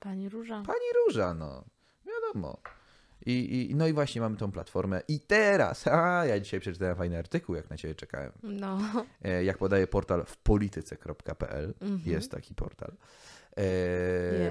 Pani 0.00 0.28
Róża. 0.28 0.62
Pani 0.66 0.86
Róża, 1.06 1.34
no. 1.34 1.64
Wiadomo. 2.06 2.58
I, 3.26 3.66
i, 3.70 3.74
no 3.74 3.86
i 3.88 3.92
właśnie 3.92 4.20
mamy 4.20 4.36
tą 4.36 4.52
platformę. 4.52 5.00
I 5.08 5.20
teraz, 5.20 5.86
a 5.86 6.26
ja 6.26 6.40
dzisiaj 6.40 6.60
przeczytałem 6.60 6.96
fajny 6.96 7.18
artykuł, 7.18 7.54
jak 7.54 7.70
na 7.70 7.76
ciebie 7.76 7.94
czekałem. 7.94 8.32
No. 8.42 8.78
E, 9.22 9.44
jak 9.44 9.58
podaje 9.58 9.86
portal 9.86 10.24
wpolityce.pl, 10.24 11.74
Mhm. 11.80 12.00
jest 12.12 12.30
taki 12.30 12.54
portal. 12.54 12.92
E, 13.56 13.62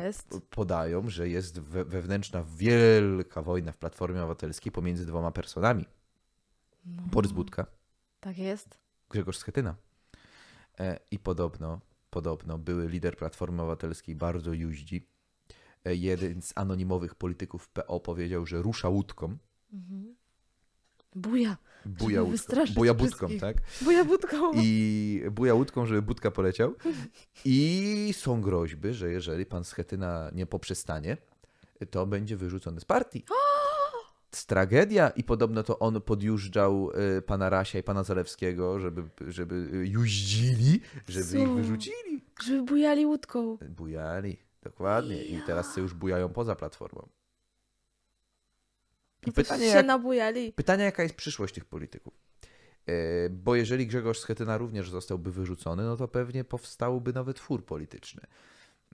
Jest. 0.03 0.39
Podają, 0.49 1.09
że 1.09 1.29
jest 1.29 1.59
we, 1.59 1.85
wewnętrzna 1.85 2.43
wielka 2.57 3.41
wojna 3.41 3.71
w 3.71 3.77
Platformie 3.77 4.19
Obywatelskiej 4.19 4.71
pomiędzy 4.71 5.05
dwoma 5.05 5.31
personami. 5.31 5.85
No. 6.85 7.01
Borys 7.11 7.31
Budka 7.31 7.65
Tak 8.19 8.37
jest. 8.37 8.77
Grzegorz 9.09 9.37
Schetyna. 9.37 9.75
E, 10.79 10.99
I 11.11 11.19
podobno, 11.19 11.79
podobno 12.09 12.57
były 12.57 12.87
lider 12.87 13.17
Platformy 13.17 13.61
Obywatelskiej 13.61 14.15
bardzo 14.15 14.53
juździ. 14.53 15.07
E, 15.85 15.95
jeden 15.95 16.41
z 16.41 16.53
anonimowych 16.55 17.15
polityków 17.15 17.69
PO 17.69 17.99
powiedział, 17.99 18.45
że 18.45 18.61
rusza 18.61 18.89
łódką. 18.89 19.37
Mhm. 19.73 20.15
Buja. 21.15 21.57
Buja 21.85 22.23
łódką. 22.23 22.55
Buja 22.75 22.93
budką, 22.93 23.27
wszystkich. 23.27 23.41
tak? 23.41 23.57
Buja 23.81 24.05
budką. 24.05 24.51
I 24.55 25.21
buja 25.31 25.53
łódką, 25.53 25.85
żeby 25.85 26.01
budka 26.01 26.31
poleciał. 26.31 26.75
I 27.45 28.09
są 28.17 28.41
groźby, 28.41 28.93
że 28.93 29.11
jeżeli 29.11 29.45
pan 29.45 29.63
Schetyna 29.63 30.31
nie 30.33 30.45
poprzestanie, 30.45 31.17
to 31.91 32.07
będzie 32.07 32.37
wyrzucony 32.37 32.79
z 32.79 32.85
partii. 32.85 33.25
Tragedia 34.47 35.09
i 35.09 35.23
podobno 35.23 35.63
to 35.63 35.79
on 35.79 36.01
podjużdżał 36.01 36.91
y, 37.17 37.21
pana 37.21 37.49
Rasia 37.49 37.79
i 37.79 37.83
pana 37.83 38.03
Zalewskiego, 38.03 38.79
żeby, 38.79 39.03
żeby 39.27 39.55
y, 39.73 39.87
juździli, 39.87 40.81
żeby 41.07 41.25
Co? 41.25 41.37
ich 41.37 41.49
wyrzucili. 41.49 42.23
Żeby 42.43 42.63
bujali 42.63 43.05
łódką. 43.05 43.57
Bujali, 43.69 44.37
dokładnie. 44.63 45.23
I 45.23 45.41
teraz 45.41 45.69
sobie 45.69 45.81
już 45.81 45.93
bujają 45.93 46.29
poza 46.29 46.55
platformą. 46.55 47.07
I 49.27 49.31
pytanie, 49.31 49.69
się 49.69 49.75
jak, 49.77 49.85
nabujali. 49.85 50.53
pytanie, 50.53 50.83
jaka 50.83 51.03
jest 51.03 51.15
przyszłość 51.15 51.53
tych 51.53 51.65
polityków? 51.65 52.13
E, 52.85 53.29
Bo 53.29 53.55
jeżeli 53.55 53.87
Grzegorz 53.87 54.19
Schetyna 54.19 54.57
również 54.57 54.89
zostałby 54.89 55.31
wyrzucony, 55.31 55.83
no 55.83 55.97
to 55.97 56.07
pewnie 56.07 56.43
powstałby 56.43 57.13
nowy 57.13 57.33
twór 57.33 57.65
polityczny. 57.65 58.21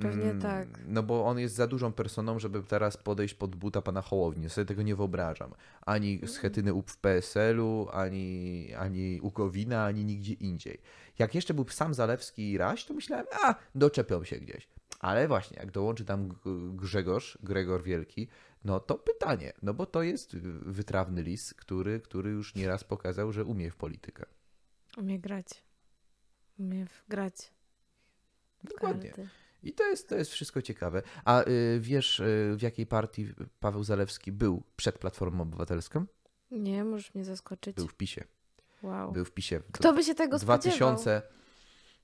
Pewnie 0.02 0.24
Mm, 0.24 0.42
tak. 0.42 0.68
No 0.88 1.04
bo 1.04 1.26
on 1.26 1.40
jest 1.40 1.56
za 1.56 1.68
dużą 1.68 1.94
personą, 1.94 2.40
żeby 2.40 2.64
teraz 2.64 2.98
podejść 2.98 3.34
pod 3.34 3.56
buta 3.56 3.82
pana 3.82 4.02
Hołowni. 4.02 4.44
Ja 4.44 4.50
sobie 4.50 4.66
tego 4.66 4.82
nie 4.82 4.96
wyobrażam. 4.96 5.54
Ani 5.82 6.16
Mm. 6.16 6.28
Schetyny 6.28 6.74
u 6.74 6.82
w 6.82 6.98
PSL-u, 6.98 7.88
ani, 7.92 8.74
ani 8.78 9.20
u 9.22 9.32
Gowina, 9.32 9.86
ani 9.86 10.06
nigdzie 10.06 10.34
indziej. 10.34 10.82
Jak 11.20 11.36
jeszcze 11.36 11.54
był 11.54 11.68
sam 11.70 11.94
Zalewski 11.94 12.52
i 12.52 12.58
Raś, 12.58 12.86
to 12.86 12.94
myślałem, 12.94 13.26
a, 13.44 13.56
doczepią 13.76 14.24
się 14.24 14.36
gdzieś. 14.36 14.68
Ale 15.00 15.28
właśnie, 15.28 15.58
jak 15.60 15.72
dołączy 15.72 16.06
tam 16.06 16.30
Grzegorz, 16.76 17.38
Gregor 17.44 17.84
Wielki, 17.84 18.28
no 18.64 18.80
to 18.80 18.96
pytanie, 18.96 19.54
no 19.62 19.74
bo 19.74 19.86
to 19.86 20.04
jest 20.04 20.34
y, 20.34 20.40
wytrawny 20.62 21.22
lis, 21.22 21.54
który, 21.54 22.00
który 22.00 22.30
już 22.30 22.56
nieraz 22.56 22.84
pokazał, 22.84 23.32
że 23.32 23.46
umie 23.46 23.72
w 23.72 23.76
politykę. 23.76 24.26
Umie 24.98 25.20
grać. 25.20 25.48
Umie 26.60 26.86
grać. 27.10 27.52
Dokładnie. 28.64 29.10
karty. 29.10 29.30
I 29.64 29.74
to 29.74 29.84
jest, 29.84 30.10
to 30.10 30.16
jest 30.16 30.32
wszystko 30.32 30.62
ciekawe. 30.62 31.02
A 31.26 31.44
y, 31.44 31.80
wiesz, 31.80 32.20
y, 32.20 32.56
w 32.58 32.62
jakiej 32.62 32.86
partii 32.86 33.28
Paweł 33.60 33.84
Zalewski 33.84 34.32
był 34.32 34.64
przed 34.76 34.98
Platformą 35.00 35.44
Obywatelską? 35.44 36.06
Nie, 36.52 36.84
możesz 36.84 37.16
mnie 37.16 37.26
zaskoczyć. 37.26 37.76
Był 37.76 37.88
w 37.88 37.96
PiSie. 37.96 38.24
Wow. 38.84 39.12
Był 39.12 39.26
w 39.26 39.32
PiSie. 39.32 39.62
Kto 39.72 39.94
by 39.94 40.04
się 40.04 40.16
tego 40.16 40.40
spodziewał? 40.40 40.98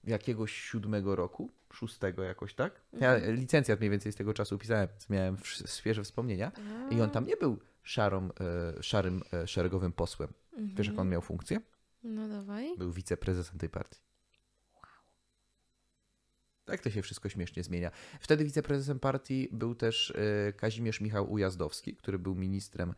2000, 0.04 0.12
jakiegoś 0.12 0.54
siódmego 0.54 1.16
roku, 1.16 1.52
szóstego 1.74 2.24
jakoś 2.24 2.54
tak. 2.54 2.82
Ja 2.94 3.18
licencjat 3.18 3.80
mniej 3.80 3.92
więcej 3.92 4.12
z 4.12 4.16
tego 4.16 4.34
czasu 4.34 4.58
pisałem, 4.58 4.88
więc 4.88 5.10
miałem 5.10 5.38
świeże 5.66 6.04
wspomnienia. 6.04 6.52
I 6.92 7.02
on 7.02 7.10
tam 7.10 7.28
nie 7.28 7.38
był 7.38 7.60
szarą, 7.84 8.30
e, 8.40 8.84
szarym, 8.84 9.24
e, 9.34 9.48
szeregowym 9.48 9.94
posłem. 9.94 10.34
Wiesz, 10.58 10.88
jak 10.88 11.00
on 11.00 11.10
miał 11.10 11.22
funkcję? 11.22 11.62
No 12.04 12.28
dawaj. 12.28 12.78
Był 12.78 12.92
wiceprezesem 12.92 13.58
tej 13.58 13.70
partii. 13.70 14.00
Tak 16.66 16.82
to 16.82 16.90
się 16.90 17.02
wszystko 17.02 17.30
śmiesznie 17.30 17.64
zmienia. 17.64 17.92
Wtedy 18.20 18.46
wiceprezesem 18.46 19.00
partii 19.00 19.50
był 19.52 19.76
też 19.76 20.14
e, 20.48 20.54
Kazimierz 20.54 21.02
Michał 21.02 21.32
Ujazdowski, 21.32 21.96
który 21.96 22.20
był 22.20 22.36
ministrem 22.36 22.94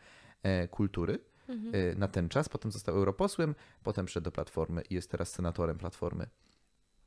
kultury 0.71 1.19
e, 1.49 1.95
na 1.95 2.07
ten 2.07 2.29
czas. 2.29 2.49
Potem 2.49 2.71
został 2.71 2.95
europosłem, 2.95 3.55
potem 3.83 4.07
wszedł 4.07 4.23
do 4.23 4.31
Platformy 4.31 4.81
i 4.89 4.93
jest 4.95 5.11
teraz 5.11 5.31
senatorem 5.31 5.77
Platformy. 5.77 6.27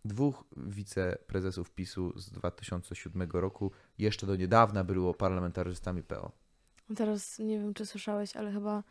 Dwóch 0.04 0.44
wiceprezesów 0.56 1.70
PiSu 1.70 2.12
z 2.16 2.30
2007 2.30 3.28
roku 3.32 3.70
jeszcze 3.98 4.26
do 4.26 4.37
niedawna 4.37 4.84
było 4.84 5.14
parlamentarzystami 5.14 6.02
PO. 6.02 6.32
Teraz 6.96 7.38
nie 7.38 7.58
wiem, 7.58 7.74
czy 7.74 7.87
słyszałeś, 7.87 8.37
ale 8.37 8.52
chyba 8.52 8.82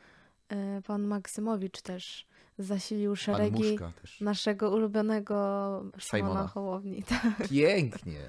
e, 0.50 0.82
pan 0.82 1.04
Maksymowicz 1.04 1.82
też 1.82 2.28
zasilił 2.60 3.16
szeregi 3.16 3.78
też. 4.02 4.22
naszego 4.22 4.72
ulubionego 4.72 5.84
Szymona. 5.98 6.48
Hołowni. 6.48 7.04
Tak. 7.10 7.48
Pięknie. 7.50 8.20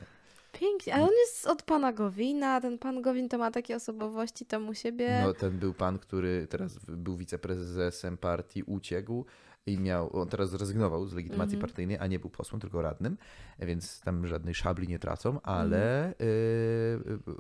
Pięknie, 0.53 0.95
ale 0.95 1.05
on 1.05 1.11
jest 1.27 1.47
od 1.47 1.63
pana 1.63 1.93
Gowina, 1.93 2.61
ten 2.61 2.79
pan 2.79 3.03
Gowin 3.03 3.29
to 3.29 3.39
ma 3.39 3.51
takie 3.51 3.77
osobowości 3.77 4.47
tam 4.47 4.69
u 4.69 4.75
siebie. 4.75 5.23
No, 5.27 5.35
ten 5.35 5.59
był 5.59 5.75
pan, 5.75 5.99
który 5.99 6.47
teraz 6.47 6.79
był 6.89 7.17
wiceprezesem 7.17 8.17
partii, 8.17 8.63
uciekł 8.63 9.25
i 9.69 9.79
miał, 9.79 10.17
on 10.21 10.29
teraz 10.29 10.51
zrezygnował 10.51 11.07
z 11.07 11.13
legitymacji 11.15 11.55
Mhm. 11.57 11.61
partyjnej, 11.69 11.99
a 11.99 12.07
nie 12.07 12.19
był 12.19 12.31
posłem, 12.31 12.61
tylko 12.61 12.83
radnym, 12.83 13.17
więc 13.59 14.01
tam 14.01 14.27
żadnej 14.27 14.55
szabli 14.55 14.89
nie 14.89 14.99
tracą, 14.99 15.41
ale 15.43 16.07
Mhm. 16.07 16.15
y, 16.21 16.25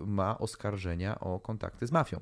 y, 0.03 0.07
ma 0.07 0.39
oskarżenia 0.39 1.21
o 1.21 1.41
kontakty 1.41 1.87
z 1.87 1.93
mafią. 1.93 2.21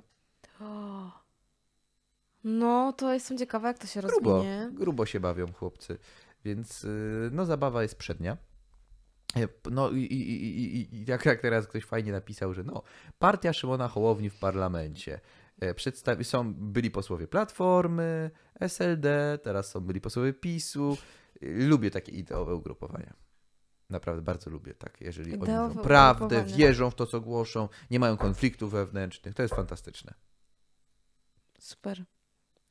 No, 2.45 2.93
to 2.93 3.13
jestem 3.15 3.39
ciekawa, 3.39 3.69
jak 3.69 3.79
to 3.79 3.87
się 3.87 4.01
Grubo, 4.03 4.33
rozwinie. 4.33 4.71
grubo 4.73 5.07
się 5.07 5.21
bawią 5.21 5.53
chłopcy, 5.53 5.99
więc 6.45 6.85
y, 6.85 7.29
no 7.33 7.45
zabawa 7.45 7.83
jest 7.83 7.99
przednia. 7.99 8.37
E, 9.37 9.49
No 9.71 9.91
i, 9.91 9.97
i, 10.01 10.31
i, 10.31 10.77
i- 10.81 10.95
i 10.97 11.05
jak, 11.09 11.25
jak 11.27 11.41
teraz 11.41 11.67
ktoś 11.67 11.85
fajnie 11.85 12.13
napisał, 12.13 12.55
że 12.55 12.65
no, 12.65 12.83
partia 13.19 13.53
Szymona 13.53 13.89
Hołowni 13.89 14.31
w 14.31 14.39
parlamencie. 14.39 15.21
E, 15.61 15.75
Przedstawi- 15.75 16.25
są 16.25 16.55
byli 16.55 16.91
posłowie 16.91 17.27
Platformy, 17.29 18.31
SLD, 18.61 19.39
teraz 19.43 19.71
są 19.71 19.81
byli 19.81 20.01
posłowie 20.01 20.33
PiSu. 20.33 20.97
Y, 21.43 21.67
Lubię 21.69 21.91
takie 21.91 22.13
ideowe 22.13 22.55
ugrupowania. 22.55 23.15
Naprawdę 23.91 24.23
bardzo 24.23 24.51
lubię 24.51 24.75
tak, 24.75 25.01
jeżeli 25.01 25.33
oni 25.33 25.41
mówią 25.41 25.75
prawdę, 25.83 26.45
wierzą 26.45 26.91
w 26.91 26.95
to, 26.95 27.07
co 27.07 27.21
głoszą, 27.21 27.69
nie 27.91 27.99
mają 28.01 28.17
konfliktów 28.17 28.73
wewnętrznych. 28.73 29.35
To 29.35 29.43
jest 29.43 29.55
fantastyczne. 29.55 30.15
Super. 31.59 32.05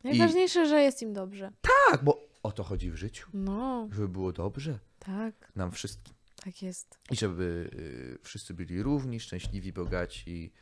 Najważniejsze, 0.04 0.68
że 0.68 0.82
jest 0.82 1.02
im 1.02 1.14
dobrze. 1.14 1.52
Tak, 1.62 2.04
bo 2.04 2.22
o 2.44 2.52
to 2.52 2.64
chodzi 2.64 2.92
w 2.92 2.96
życiu. 2.96 3.30
No, 3.34 3.90
Żeby 3.92 4.08
było 4.10 4.32
dobrze 4.32 4.80
tak, 5.00 5.52
nam 5.56 5.72
wszystkim. 5.72 6.14
tak 6.44 6.62
jest. 6.62 7.00
I 7.12 7.16
żeby 7.16 7.70
y, 7.74 8.24
wszyscy 8.24 8.54
byli 8.54 8.84
równi, 8.84 9.20
szczęśliwi, 9.20 9.74
bogaci, 9.74 10.54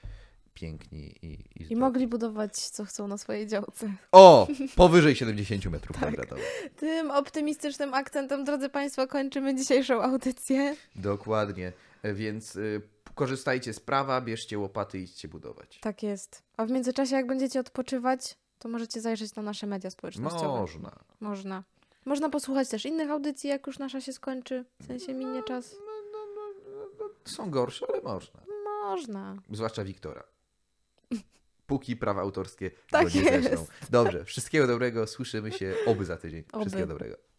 piękni 0.53 1.15
i, 1.21 1.33
i, 1.63 1.73
I 1.73 1.75
mogli 1.75 2.07
budować, 2.07 2.57
co 2.57 2.85
chcą 2.85 3.07
na 3.07 3.17
swojej 3.17 3.47
działce. 3.47 3.93
O! 4.11 4.47
Powyżej 4.75 5.15
70 5.15 5.65
metrów 5.65 5.97
Tak. 5.97 6.07
kwadratowych. 6.07 6.69
Tym 6.75 7.11
optymistycznym 7.11 7.93
akcentem, 7.93 8.43
drodzy 8.43 8.69
Państwo, 8.69 9.07
kończymy 9.07 9.55
dzisiejszą 9.55 10.01
audycję. 10.01 10.75
Dokładnie. 10.95 11.73
E, 12.03 12.13
Więc 12.13 12.55
y, 12.55 12.81
korzystajcie 13.15 13.73
z 13.73 13.79
prawa, 13.79 14.21
bierzcie 14.21 14.59
łopaty 14.59 14.99
i 14.99 15.03
idźcie 15.03 15.27
budować. 15.27 15.79
Tak 15.81 16.03
jest. 16.03 16.43
A 16.57 16.65
w 16.65 16.71
międzyczasie, 16.71 17.15
jak 17.15 17.27
będziecie 17.27 17.59
odpoczywać, 17.59 18.35
to 18.59 18.69
możecie 18.69 19.01
zajrzeć 19.01 19.35
na 19.35 19.41
nasze 19.43 19.67
media 19.67 19.89
społecznościowe. 19.89 20.59
Można. 20.59 20.91
Można. 21.19 21.63
Można 22.05 22.29
posłuchać 22.29 22.69
też 22.69 22.85
innych 22.85 23.09
audycji, 23.11 23.49
jak 23.49 23.67
już 23.67 23.79
nasza 23.79 24.01
się 24.01 24.13
skończy. 24.13 24.65
W 24.81 24.85
sensie 24.85 25.13
minie 25.13 25.43
czas. 25.43 25.75
Są 27.25 27.49
gorsze, 27.49 27.85
ale 27.89 28.01
można. 28.01 28.39
Można. 28.83 29.35
Zwłaszcza 29.51 29.83
Wiktora. 29.83 30.23
Póki 31.67 31.95
prawa 31.95 32.21
autorskie 32.21 32.71
Tak 32.89 33.13
go 33.13 33.19
nie 33.19 33.21
jest. 33.21 33.71
Dobrze, 33.89 34.25
wszystkiego 34.25 34.67
dobrego. 34.67 35.07
Słyszymy 35.07 35.51
się 35.51 35.73
oby 35.85 36.05
za 36.05 36.17
tydzień. 36.17 36.43
Oby. 36.51 36.63
Wszystkiego 36.63 36.87
dobrego. 36.87 37.32